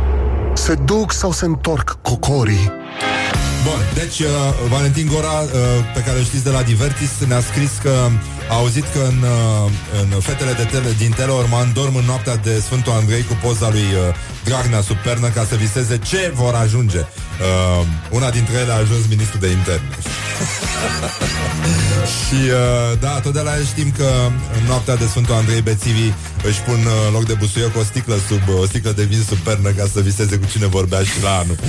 [0.53, 2.71] Se duc sau se întorc cocorii?
[3.63, 4.27] Bun, deci uh,
[4.69, 5.49] Valentin Gora, uh,
[5.93, 7.93] pe care îl știți de la Divertis, ne-a scris că
[8.49, 9.71] a auzit că în, uh,
[10.01, 13.79] în fetele de tele, din Teleorman dorm în noaptea de Sfântul Andrei cu poza lui
[13.79, 16.99] uh, Dragnea sub pernă ca să viseze ce vor ajunge.
[16.99, 17.05] Uh,
[18.09, 19.97] una dintre ele a ajuns ministru de interne.
[22.15, 24.09] Și uh, da, tot de la el știm că
[24.59, 26.13] în noaptea de Sfântul Andrei bețivii
[26.43, 29.37] își pun uh, în loc de busuioc o sticlă sub o sticlă de vin sub
[29.37, 31.57] pernă ca să viseze cu cine vorbea și la anul.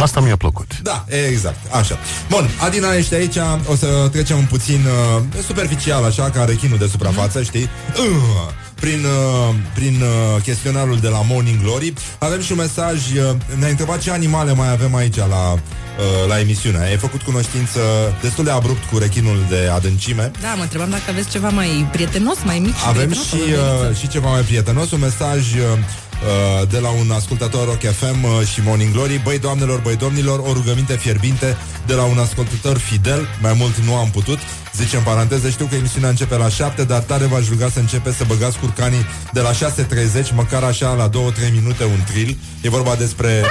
[0.00, 0.78] Asta mi-a plăcut.
[0.82, 1.98] Da, exact, așa.
[2.28, 3.36] Bun, Adina ești aici,
[3.66, 7.68] o să trecem un puțin uh, superficial, așa, ca rechinul de suprafață, știi?
[7.96, 11.92] Uh, prin, uh, prin uh, chestionarul de la Morning Glory.
[12.18, 15.58] Avem și un mesaj, uh, ne-a întrebat ce animale mai avem aici la, uh,
[16.28, 16.78] la emisiune.
[16.78, 17.80] Ai făcut cunoștință
[18.22, 20.30] destul de abrupt cu rechinul de adâncime.
[20.40, 23.38] Da, mă întrebam dacă aveți ceva mai prietenos, mai mic și Avem prietenos, și, o
[23.38, 23.86] veveriță.
[23.90, 25.60] uh, și ceva mai prietenos, un mesaj uh,
[26.22, 29.20] uh, de la un ascultător Rock FM uh, și Morning Glory.
[29.24, 31.56] Băi doamnelor, băi domnilor, o rugăminte fierbinte
[31.86, 34.38] de la un ascultător fidel, mai mult nu am putut.
[34.76, 38.12] Zice în paranteză, știu că emisiunea începe la 7, dar tare v-aș ruga să începe
[38.12, 41.12] să băgați curcanii de la 6.30, măcar așa la 2-3
[41.52, 42.38] minute un tril.
[42.60, 43.44] E vorba despre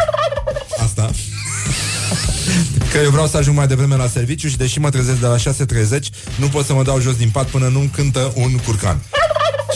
[0.84, 1.10] asta.
[2.92, 5.36] Că eu vreau să ajung mai devreme la serviciu și deși mă trezesc de la
[5.36, 6.00] 6.30,
[6.36, 9.02] nu pot să mă dau jos din pat până nu cântă un curcan.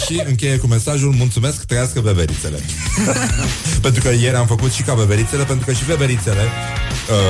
[0.06, 2.60] Și încheie cu mesajul Mulțumesc, trăiască veverițele
[3.86, 6.42] Pentru că ieri am făcut și ca veverițele Pentru că și veverițele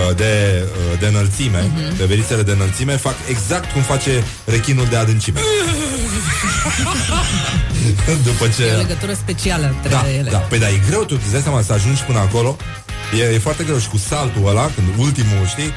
[0.09, 1.95] uh, de, uh, de înălțime Mhm.
[1.95, 5.39] Veverițele de înălțime Fac exact cum face rechinul de adâncime
[8.23, 10.29] După ce E o legătură specială între da, ele.
[10.29, 12.57] da, păi da, e greu tu, îți dai seama să ajungi până acolo
[13.19, 15.71] E, e foarte greu și cu saltul ăla, când ultimul, știi?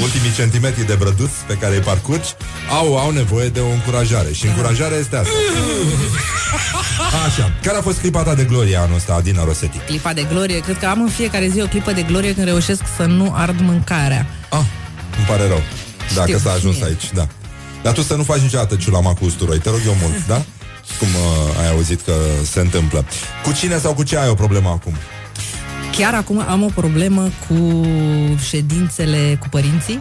[0.00, 2.34] Ultimii centimetri de brăduț pe care îi parcurgi
[2.70, 5.32] au, au nevoie de o încurajare Și încurajarea este asta
[7.26, 9.78] Așa, care a fost clipa ta de glorie anul ăsta, Adina Rosetti?
[9.78, 12.82] Clipa de glorie, cred că am în fiecare zi o clipă de glorie când reușesc
[12.96, 14.26] să nu ard mâncarea.
[14.50, 14.64] Ah,
[15.16, 15.62] îmi pare rău
[16.14, 16.84] Dacă Știu, s-a ajuns mie.
[16.84, 17.26] aici, da
[17.82, 20.42] Dar tu să nu faci niciodată ciulama cu usturoi Te rog eu mult, da?
[20.98, 22.12] Cum uh, ai auzit că
[22.52, 23.04] se întâmplă
[23.44, 24.92] Cu cine sau cu ce ai o problemă acum?
[25.92, 27.86] Chiar acum am o problemă cu
[28.48, 29.98] ședințele cu părinții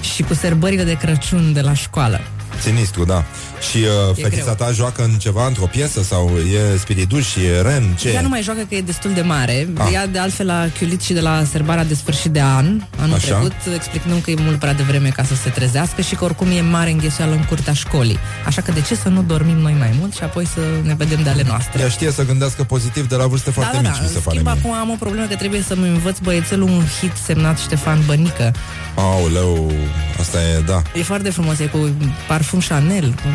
[0.00, 2.20] și cu sărbările de Crăciun de la școală.
[2.60, 3.24] Sinistru, da
[3.70, 4.54] Și uh, E fetița greu.
[4.54, 6.30] ta joacă în ceva, într-o piesă Sau
[6.74, 8.22] e spiriduș, e ren, ce Ea e?
[8.22, 9.68] nu mai joacă că e destul de mare.
[9.76, 9.92] Ah.
[9.92, 13.26] Ea de altfel a chiulit și de la serbarea de sfârșit de an, anul Așa.
[13.26, 16.60] trecut, explicându că e mult prea devreme ca să se trezească și că oricum e
[16.60, 18.18] mare înghesuială în curtea școlii.
[18.46, 21.22] Așa că de ce să nu dormim noi mai mult și apoi să ne vedem
[21.22, 21.80] de ale noastre?
[21.82, 24.46] Ea știe să gândească pozitiv de la vârste foarte mici, mi se În pare schimb,
[24.46, 24.54] mie.
[24.58, 28.52] acum am o problemă că trebuie să-mi învăț băiețelul un hit semnat Ștefan Bănică.
[28.94, 29.72] Aoleu,
[30.20, 31.90] asta e, da E foarte frumos, e cu
[32.28, 33.28] parfum Chanel, cu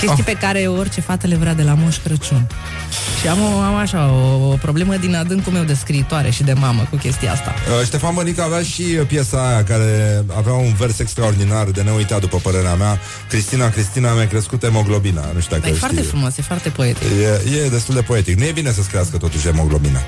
[0.00, 0.24] chestii Ah.
[0.24, 2.46] pe care orice fată le vrea de la Moș Crăciun.
[3.20, 6.52] Și am, o, am așa, o, o problemă din adâncul meu de scriitoare și de
[6.52, 7.54] mamă cu chestia asta.
[7.80, 12.20] Uh, Ștefan Bănică avea și uh, piesa aia care avea un vers extraordinar de neuitat
[12.20, 12.98] după părerea mea.
[13.28, 15.20] Cristina, Cristina mi-a crescut hemoglobina.
[15.34, 15.78] Nu știu dacă Dar e știi.
[15.78, 17.02] foarte frumos, e foarte poetic.
[17.52, 18.38] E, e destul de poetic.
[18.38, 20.00] Nu e bine să-ți crească totuși hemoglobina.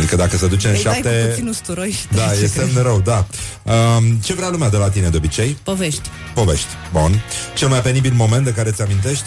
[0.00, 1.26] Adică dacă se duce în Îi dai cu șapte...
[1.28, 2.50] puțin usturoi și Da, trece, e cred.
[2.64, 3.26] semn de rău, da.
[3.62, 5.56] Um, ce vrea lumea de la tine de obicei?
[5.62, 6.08] Povești.
[6.34, 6.66] Povești.
[6.92, 7.22] Bun.
[7.54, 9.24] Cel mai penibil moment de care ți amintești?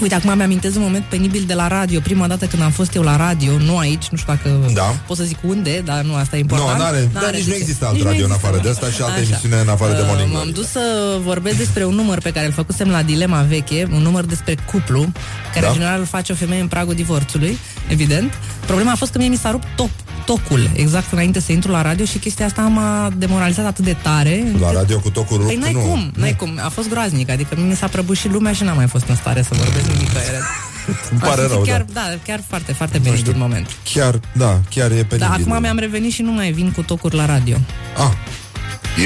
[0.00, 2.00] Uite, acum mi-amintez un moment penibil de la radio.
[2.00, 4.82] Prima dată când am fost eu la radio, nu aici, nu știu dacă Da.
[5.06, 6.78] pot să zic unde, dar nu asta e important.
[6.78, 7.60] Nu, n-are, dar nici de nu ce.
[7.60, 8.46] există alt Nici nu radio în există.
[8.48, 9.28] afară de asta și alte Așa.
[9.28, 10.54] emisiune în afară de Uh, Morning M-am Glory.
[10.58, 10.80] dus să
[11.24, 15.12] vorbesc despre un număr pe care îl făcusem la Dilema Veche, un număr despre cuplu,
[15.52, 15.66] care Da.
[15.66, 18.32] în general îl face o femeie în pragul divorțului, evident.
[18.66, 19.90] Problema a fost că mie mi s-a rupt top,
[20.26, 24.44] tocul exact înainte să intru la radio și chestia asta m-a demoralizat atât de tare.
[24.60, 25.48] La radio cu tocul rupt?
[25.48, 25.78] Păi n-ai nu.
[25.80, 26.60] cum, n-ai cum.
[26.64, 29.48] A fost groaznic, adică mi s-a prăbușit lumea și n-am mai fost în stare să
[29.52, 30.10] vorbesc nimic.
[31.10, 32.00] Îmi pare rău, chiar, da.
[32.00, 32.18] da.
[32.24, 33.66] chiar foarte, foarte penibil moment.
[33.92, 35.18] Chiar, da, chiar e penibil.
[35.18, 37.56] Dar acum mi-am revenit și nu mai vin cu tocuri la radio.
[37.96, 38.12] Ah.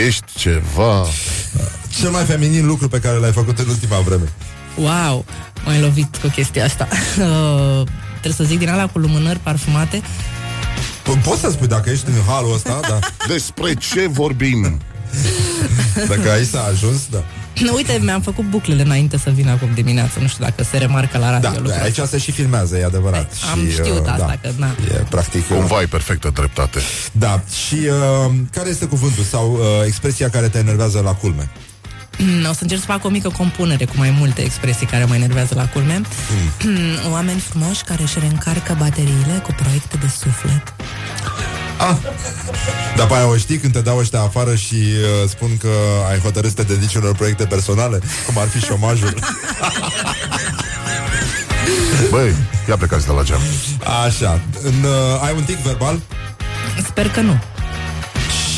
[0.07, 1.07] Ești ceva...
[2.01, 4.33] Cel mai feminin lucru pe care l-ai făcut în ultima vreme.
[4.77, 5.24] Wow,
[5.64, 6.89] m-ai lovit cu chestia asta.
[7.16, 10.03] Uh, trebuie să zic din alea cu lumânări parfumate.
[11.03, 12.99] P- Poți să spui dacă ești în halul ăsta, da.
[13.33, 14.81] Despre ce vorbim?
[16.09, 17.24] Dacă aici s-a ajuns, da.
[17.77, 20.19] Uite, mi-am făcut buclele înainte să vin acum dimineață.
[20.21, 22.17] Nu știu dacă se remarcă la radio Da, lucrul aici ăsta.
[22.17, 23.33] se și filmează, e adevărat.
[23.53, 24.75] Am și, știut uh, asta, că na.
[24.95, 25.51] E practic...
[25.51, 26.81] uh, Cumva ai perfectă dreptate.
[27.13, 31.51] Da, și uh, care este cuvântul sau uh, expresia care te enervează la culme?
[32.19, 35.14] Mm, O să încerc să fac o mică compunere cu mai multe expresii care mă
[35.14, 36.01] enervează la culme.
[36.64, 37.11] Mm.
[37.12, 40.75] Oameni frumoși care își reîncarcă bateriile cu proiecte de suflet.
[41.79, 41.97] Ah.
[42.97, 45.69] Dar pe aia o știi când te dau ăștia afară și uh, spun că
[46.11, 49.14] ai hotărât să te dedici unor proiecte personale, cum ar fi șomajul.
[52.11, 52.35] Băi,
[52.69, 53.41] ia plecați de la geam.
[54.07, 56.01] Așa, în, uh, ai un tic verbal?
[56.87, 57.39] Sper că nu.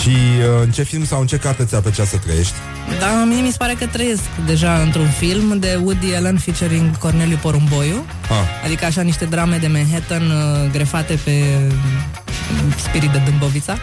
[0.00, 2.54] Și uh, în ce film sau în ce carte ți-ar plăcea să trăiești?
[3.00, 7.38] Dar mie mi se pare că trăiesc deja într-un film de Woody Allen featuring Corneliu
[7.42, 8.04] Porumboiu.
[8.22, 8.64] Ah.
[8.64, 13.76] Adică așa niște drame de Manhattan uh, grefate pe uh, spirit de Dâmbovița.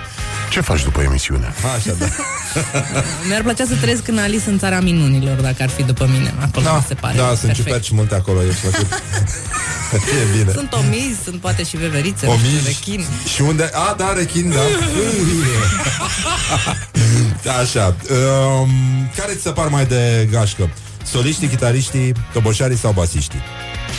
[0.56, 1.54] Ce faci după emisiune?
[1.76, 2.06] Așa, da.
[3.28, 6.34] Mi-ar plăcea să trăiesc în Alice în țara minunilor, dacă ar fi după mine.
[6.42, 7.56] Acolo mi se pare Da, sunt perfect.
[7.66, 8.88] ciuperci multe acolo, e plăcut.
[10.34, 10.52] e bine.
[10.52, 12.66] Sunt omizi, sunt poate și veverițe, nu știu, Omizi.
[12.66, 13.06] rechini.
[13.34, 13.70] Și unde?
[13.74, 14.62] A, da, rechin, da.
[17.62, 17.96] Așa.
[18.10, 18.70] Um,
[19.16, 20.70] care ți se par mai de gașcă?
[21.04, 23.42] Soliștii, chitariștii, toboșarii sau basiștii?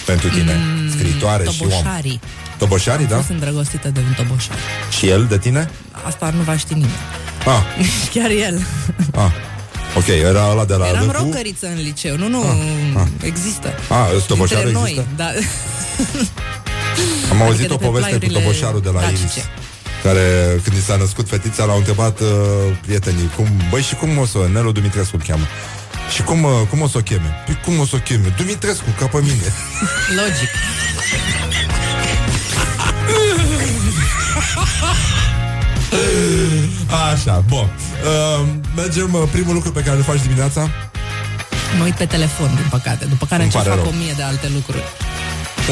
[0.07, 1.83] Pentru tine, mm, scriitoare și om.
[2.59, 3.07] Toboșarii.
[3.07, 3.15] Toboșarii, da?
[3.17, 4.57] Sunt îndrăgostită de un toboșar.
[4.99, 5.71] Și el de tine?
[6.07, 6.93] Asta nu va ști nimeni.
[7.47, 7.63] Ah,
[8.15, 8.67] Chiar el.
[9.15, 9.31] ah.
[9.97, 11.23] Ok, era ăla de la Eram Lâmpu?
[11.23, 12.17] rockeriță în liceu.
[12.17, 12.45] Nu, nu,
[12.97, 13.07] ah.
[13.23, 13.69] există.
[13.89, 15.09] Ah, ăsta toboșarul Între noi, există?
[15.17, 15.29] da.
[17.31, 19.23] Am auzit Adică o de pe poveste cu plaiurile toboșarul de la dacice.
[19.23, 19.45] Iris
[20.03, 22.27] care, când i s-a născut fetița, l-au întrebat uh,
[22.81, 25.45] prietenii cum, Băi, și cum o să, Nelu Dumitrescu îl cheamă
[26.15, 27.35] Și cum, uh, cum o să o cheme?
[27.47, 28.35] Păi cum o să o cheme?
[28.37, 29.49] Dumitrescu, ca pe mine
[30.17, 30.51] Logic.
[37.13, 37.59] Așa, bun
[38.05, 38.47] uh,
[38.77, 40.71] Mergem, uh, primul lucru pe care îl faci dimineața
[41.79, 43.05] Mă uit pe telefon, din păcate.
[43.05, 44.01] După care Îmi încep să pare fac rău.
[44.01, 44.83] o mie de alte lucruri.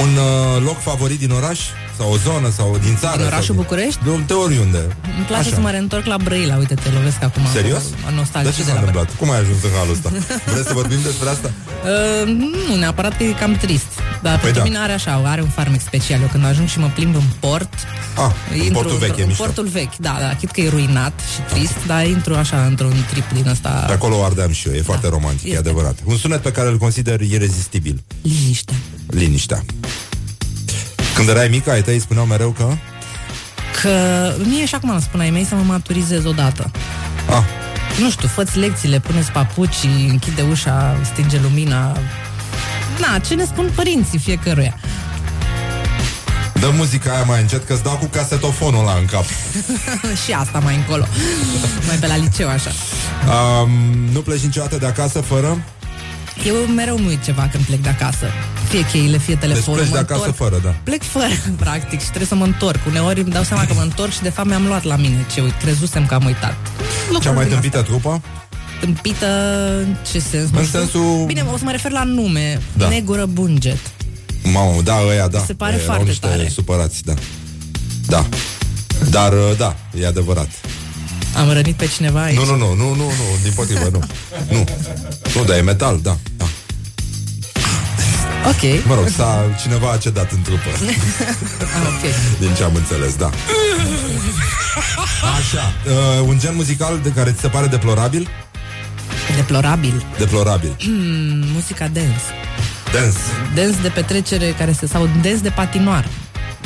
[0.02, 1.60] Un uh, loc favorit din oraș
[1.98, 3.16] sau o zonă sau din țară.
[3.16, 4.00] Din orașul sau București?
[4.04, 4.78] De, de oriunde.
[5.16, 5.54] Îmi place Așa.
[5.54, 7.42] să mă reîntorc la Brăila, uite, te lovesc acum.
[7.52, 7.82] Serios?
[7.82, 9.08] Cu De nostalgie ce de s-a la întâmplat?
[9.16, 10.08] Cum ai ajuns în halul ăsta?
[10.52, 11.50] Vreți să vorbim despre asta?
[11.84, 12.26] Uh,
[12.68, 13.86] nu, neapărat că e cam trist.
[14.22, 14.64] Dar Păi pentru da.
[14.68, 16.20] mine are așa, are un farmec special.
[16.20, 17.68] Eu când ajung și mă plimb în port,
[18.16, 18.30] Ah,
[18.66, 19.42] în portul vechi e în mișto.
[19.42, 23.30] portul vechi, da, da, chit că e ruinat și trist, dar intru așa într-un trip
[23.32, 23.68] din ăsta.
[23.68, 25.98] Pe acolo ardeam și eu, e foarte romantic, e adevărat.
[26.04, 28.02] Un sunet pe care îl consider irezistibil.
[28.22, 28.72] Liniște.
[29.06, 29.64] Liniștea.
[31.14, 32.68] Când erai mică, ai tăi spuneau mereu că...
[33.82, 36.70] Că mie și acum îmi spun ai mei să mă maturizez odată.
[37.28, 37.42] Ah.
[37.98, 41.98] Nu știu, făți lecțiile, puneți papuci, închide ușa, stinge lumina.
[42.98, 44.78] Na, ce ne spun părinții fiecăruia.
[46.60, 49.24] Dă muzica aia mai încet, că-ți dau cu casetofonul ăla în cap.
[50.24, 51.06] și asta mai încolo.
[51.86, 52.70] mai pe la liceu, așa.
[53.60, 53.70] Um,
[54.12, 55.64] nu pleci niciodată de acasă fără...
[56.46, 58.26] Eu mereu nu uit ceva când plec de acasă.
[58.68, 59.80] Fie cheile, fie telefonul.
[59.80, 60.36] Deci pleci mă de acasă întorc.
[60.50, 60.74] fără, da.
[60.82, 61.26] Plec fără,
[61.64, 62.78] practic, și trebuie să mă întorc.
[62.88, 65.40] Uneori îmi dau seama că mă întorc și de fapt mi-am luat la mine ce
[65.40, 65.54] uit.
[65.62, 66.56] Crezusem că am uitat.
[67.22, 68.20] Cea mai din tâmpită trupă?
[68.80, 69.26] Tâmpită
[69.80, 70.50] în ce sens?
[70.50, 70.78] Nu În știu.
[70.78, 72.60] sensul- Bine, o să mă refer la nume.
[72.72, 72.88] Da.
[72.88, 73.78] Negură Bunget.
[74.52, 75.38] Mamă, da, ăia, da.
[75.38, 76.48] Mi se pare Erau foarte niște tare.
[76.48, 77.14] supărați, da.
[78.06, 78.26] Da.
[79.10, 80.48] Dar, uh, da, e adevărat.
[81.36, 82.36] Am rănit pe cineva aici?
[82.36, 84.02] Nu, nu, nu, nu, nu, nu, din potrivă, nu.
[84.50, 84.64] Nu.
[85.34, 86.16] Nu, dar e metal, da.
[86.36, 86.44] da.
[88.46, 88.86] Ok.
[88.86, 90.68] Mă rog, s-a, cineva a cedat în trupă.
[90.78, 92.38] ah, ok.
[92.38, 93.30] Din ce am înțeles, da.
[95.38, 95.72] Așa.
[95.86, 98.28] Uh, un gen muzical de care ți se pare deplorabil?
[99.36, 100.04] Deplorabil.
[100.18, 100.76] Deplorabil.
[100.78, 102.24] Hmm, muzica dance.
[102.92, 103.18] Dance.
[103.54, 106.08] Dance de petrecere care se sau dance de patinoar.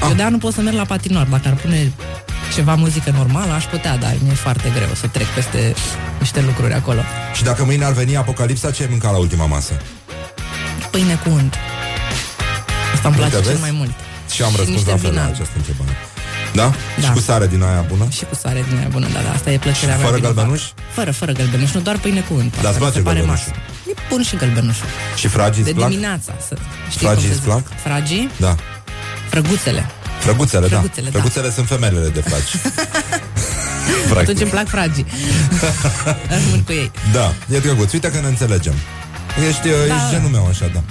[0.01, 0.09] Ah.
[0.09, 1.27] Eu de nu pot să merg la patinoar.
[1.27, 1.93] Dacă ar pune
[2.59, 5.75] ceva muzică normală, aș putea, dar mi-e foarte greu să trec peste
[6.19, 7.01] niște lucruri acolo.
[7.35, 9.73] Și dacă mâine ar veni apocalipsa, ce ai mâncat la ultima masă?
[10.91, 11.55] Pâine cu unt.
[12.95, 13.67] Asta îmi place Uite, cel vezi?
[13.69, 13.91] mai mult.
[14.35, 15.31] Și am Și răspuns niște la fel la vinal.
[15.35, 15.91] această întrebare.
[16.61, 16.73] Da?
[17.01, 17.07] Da.
[17.07, 18.07] Și cu sare din aia bună?
[18.11, 20.07] Și cu sare din aia bună, da, da, asta e plăcerea Și mea.
[20.07, 20.35] fără vinovată.
[20.41, 20.63] gălbenuș?
[20.99, 22.51] Fără, fără gălbenuș, nu doar pâine cu unt.
[22.51, 23.53] Dar îți Asta mi place se pare gălbenușul?
[23.55, 23.93] maxim.
[23.93, 24.89] E bun și gălbenușul.
[25.21, 25.89] Și fragii De îți plac?
[25.89, 26.33] dimineața.
[26.49, 26.55] Să,
[26.93, 27.49] știi Fragii cum se îți zice?
[27.51, 27.65] plac?
[27.87, 28.25] Fragii?
[28.47, 28.53] Da.
[29.33, 29.83] Frăguțele.
[30.21, 30.77] Frăguțele, da.
[30.79, 31.19] Frăguțele, da.
[31.19, 32.57] Frăguțele sunt femelele de fragi.
[34.11, 34.19] Practic.
[34.29, 35.07] Atunci îmi plac fragii.
[36.35, 36.91] Rămân cu ei.
[37.13, 37.93] Da, e drăguț.
[37.93, 38.75] Uite că ne înțelegem.
[39.49, 39.75] Ești, Da.
[39.87, 39.95] da.
[39.95, 40.83] ești genul meu, așa, da.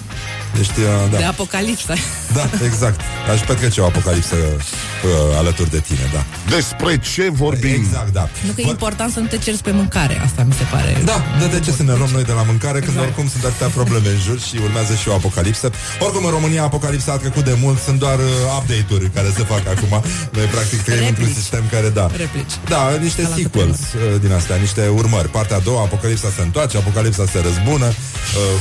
[0.59, 1.27] Ești, uh, De da.
[1.27, 1.93] apocalipsă.
[2.33, 2.99] Da, exact.
[3.33, 6.23] Aș petrece o apocalipsă uh, alături de tine, da.
[6.55, 7.73] Despre ce vorbim?
[7.73, 8.29] Exact, da.
[8.45, 10.21] Nu că e important să nu te ceri pe mâncare.
[10.25, 11.01] Asta mi se pare.
[11.05, 13.07] Da, de, de ce să ne luăm noi de la mâncare când Exact.
[13.07, 15.71] oricum sunt atâtea probleme în jur și urmează și o apocalipsă.
[15.99, 19.63] Oricum în România apocalipsa a trecut de mult, sunt doar uh, update-uri care se fac
[19.75, 19.93] acum.
[20.37, 21.41] Noi practic trăim într-un Replici.
[21.41, 22.05] sistem care da.
[22.23, 22.53] Replici.
[22.67, 25.27] Da, niște Ca la sequels uh, din astea, niște urmări.
[25.37, 27.93] Partea a doua, apocalipsa se întoarce, apocalipsa se răzbună, uh,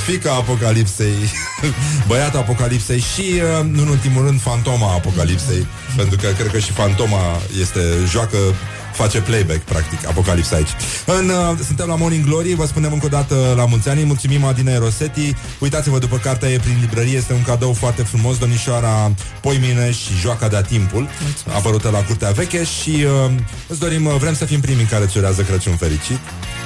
[0.06, 1.16] fica apocalipsei,
[2.06, 5.66] băiatul apocalipsei și, uh, nu în ultimul rând, fantoma apocalipsei,
[5.96, 7.22] pentru că cred că și fantoma
[7.60, 8.38] este, joacă
[8.96, 10.68] face playback, practic, apocalipsa aici.
[11.06, 14.44] În, uh, suntem la Morning Glory, vă spunem încă o dată la mulți ani, mulțumim
[14.44, 19.92] Adina Rosetti, uitați-vă după cartea e prin librărie, este un cadou foarte frumos, domnișoara Poimine
[19.92, 21.08] și Joaca de-a timpul,
[21.54, 23.32] apărută la Curtea Veche și uh,
[23.68, 26.18] îți dorim, uh, vrem să fim primii care îți urează Crăciun fericit.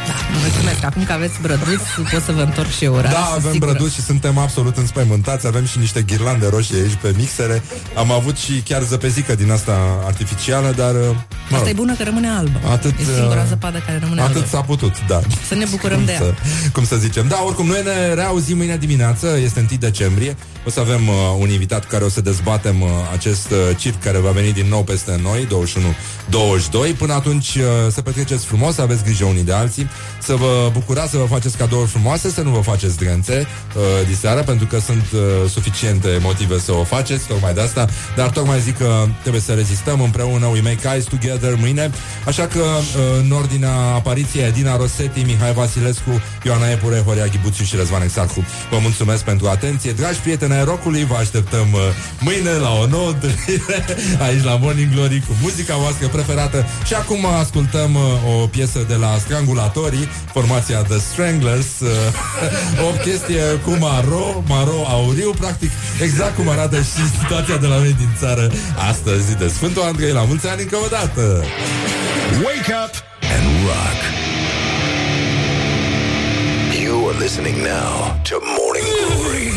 [0.07, 0.85] Da, mulțumesc.
[0.85, 1.83] Acum că aveți brăduți,
[2.13, 3.03] pot să vă întorc și eu ura.
[3.09, 3.71] Da, sunt avem sigură.
[3.71, 7.63] brăduți și suntem absolut înspăimântați Avem și niște ghirlande roșii aici pe mixere
[7.97, 11.01] Am avut și chiar zăpezică din asta artificială Dar, uh,
[11.49, 12.61] mă Asta rog, e bună că rămâne albă.
[12.71, 14.49] Atât, e singura uh, zăpadă care rămâne atât albă.
[14.51, 16.19] s-a putut, da Să ne bucurăm cum de ea.
[16.19, 16.35] să,
[16.73, 17.29] cum să zicem.
[17.29, 20.37] Da, oricum, noi ne reauzim mâine dimineață, este 1 decembrie.
[20.67, 24.03] O să avem uh, un invitat cu care o să dezbatem uh, acest uh, circ
[24.03, 25.47] care va veni din nou peste noi,
[26.93, 26.97] 21-22.
[26.99, 29.89] Până atunci uh, să petreceți frumos, să aveți grijă unii de alții,
[30.23, 34.43] să vă bucurați, să vă faceți cadouri frumoase, să nu vă faceți drânțe uh, diseară,
[34.43, 35.21] pentru că sunt uh,
[35.51, 37.89] suficiente motive să o faceți, tocmai de asta.
[38.17, 41.91] Dar tocmai zic că trebuie să rezistăm împreună, we make eyes together mâine.
[42.27, 47.77] Așa că, uh, în ordinea apariției, Edina Rosetti, Mihai Vasilescu, Ioana Epure, Horia Ghibuțiu și
[47.77, 48.45] Răzvan Exarhu.
[48.71, 49.93] Vă mulțumesc pentru atenție.
[49.93, 51.81] Dragi prieteni ai rockului, vă așteptăm uh,
[52.21, 53.85] mâine la o nouă întâlnire
[54.27, 56.67] aici la Morning Glory cu muzica voastră preferată.
[56.85, 59.11] Și acum ascultăm uh, o piesă de la
[59.81, 61.89] Strangulatorii, formația The Stranglers, uh,
[62.89, 65.71] o chestie cu maro, maro auriu, practic
[66.03, 68.51] exact cum arată și situația de la noi din țară
[68.89, 70.13] astăzi de Sfântul Andrei.
[70.13, 71.45] La mulți ani încă o dată!
[72.45, 72.95] Wake up
[73.35, 74.01] and rock.
[76.83, 79.51] You are listening now to Morning Glory.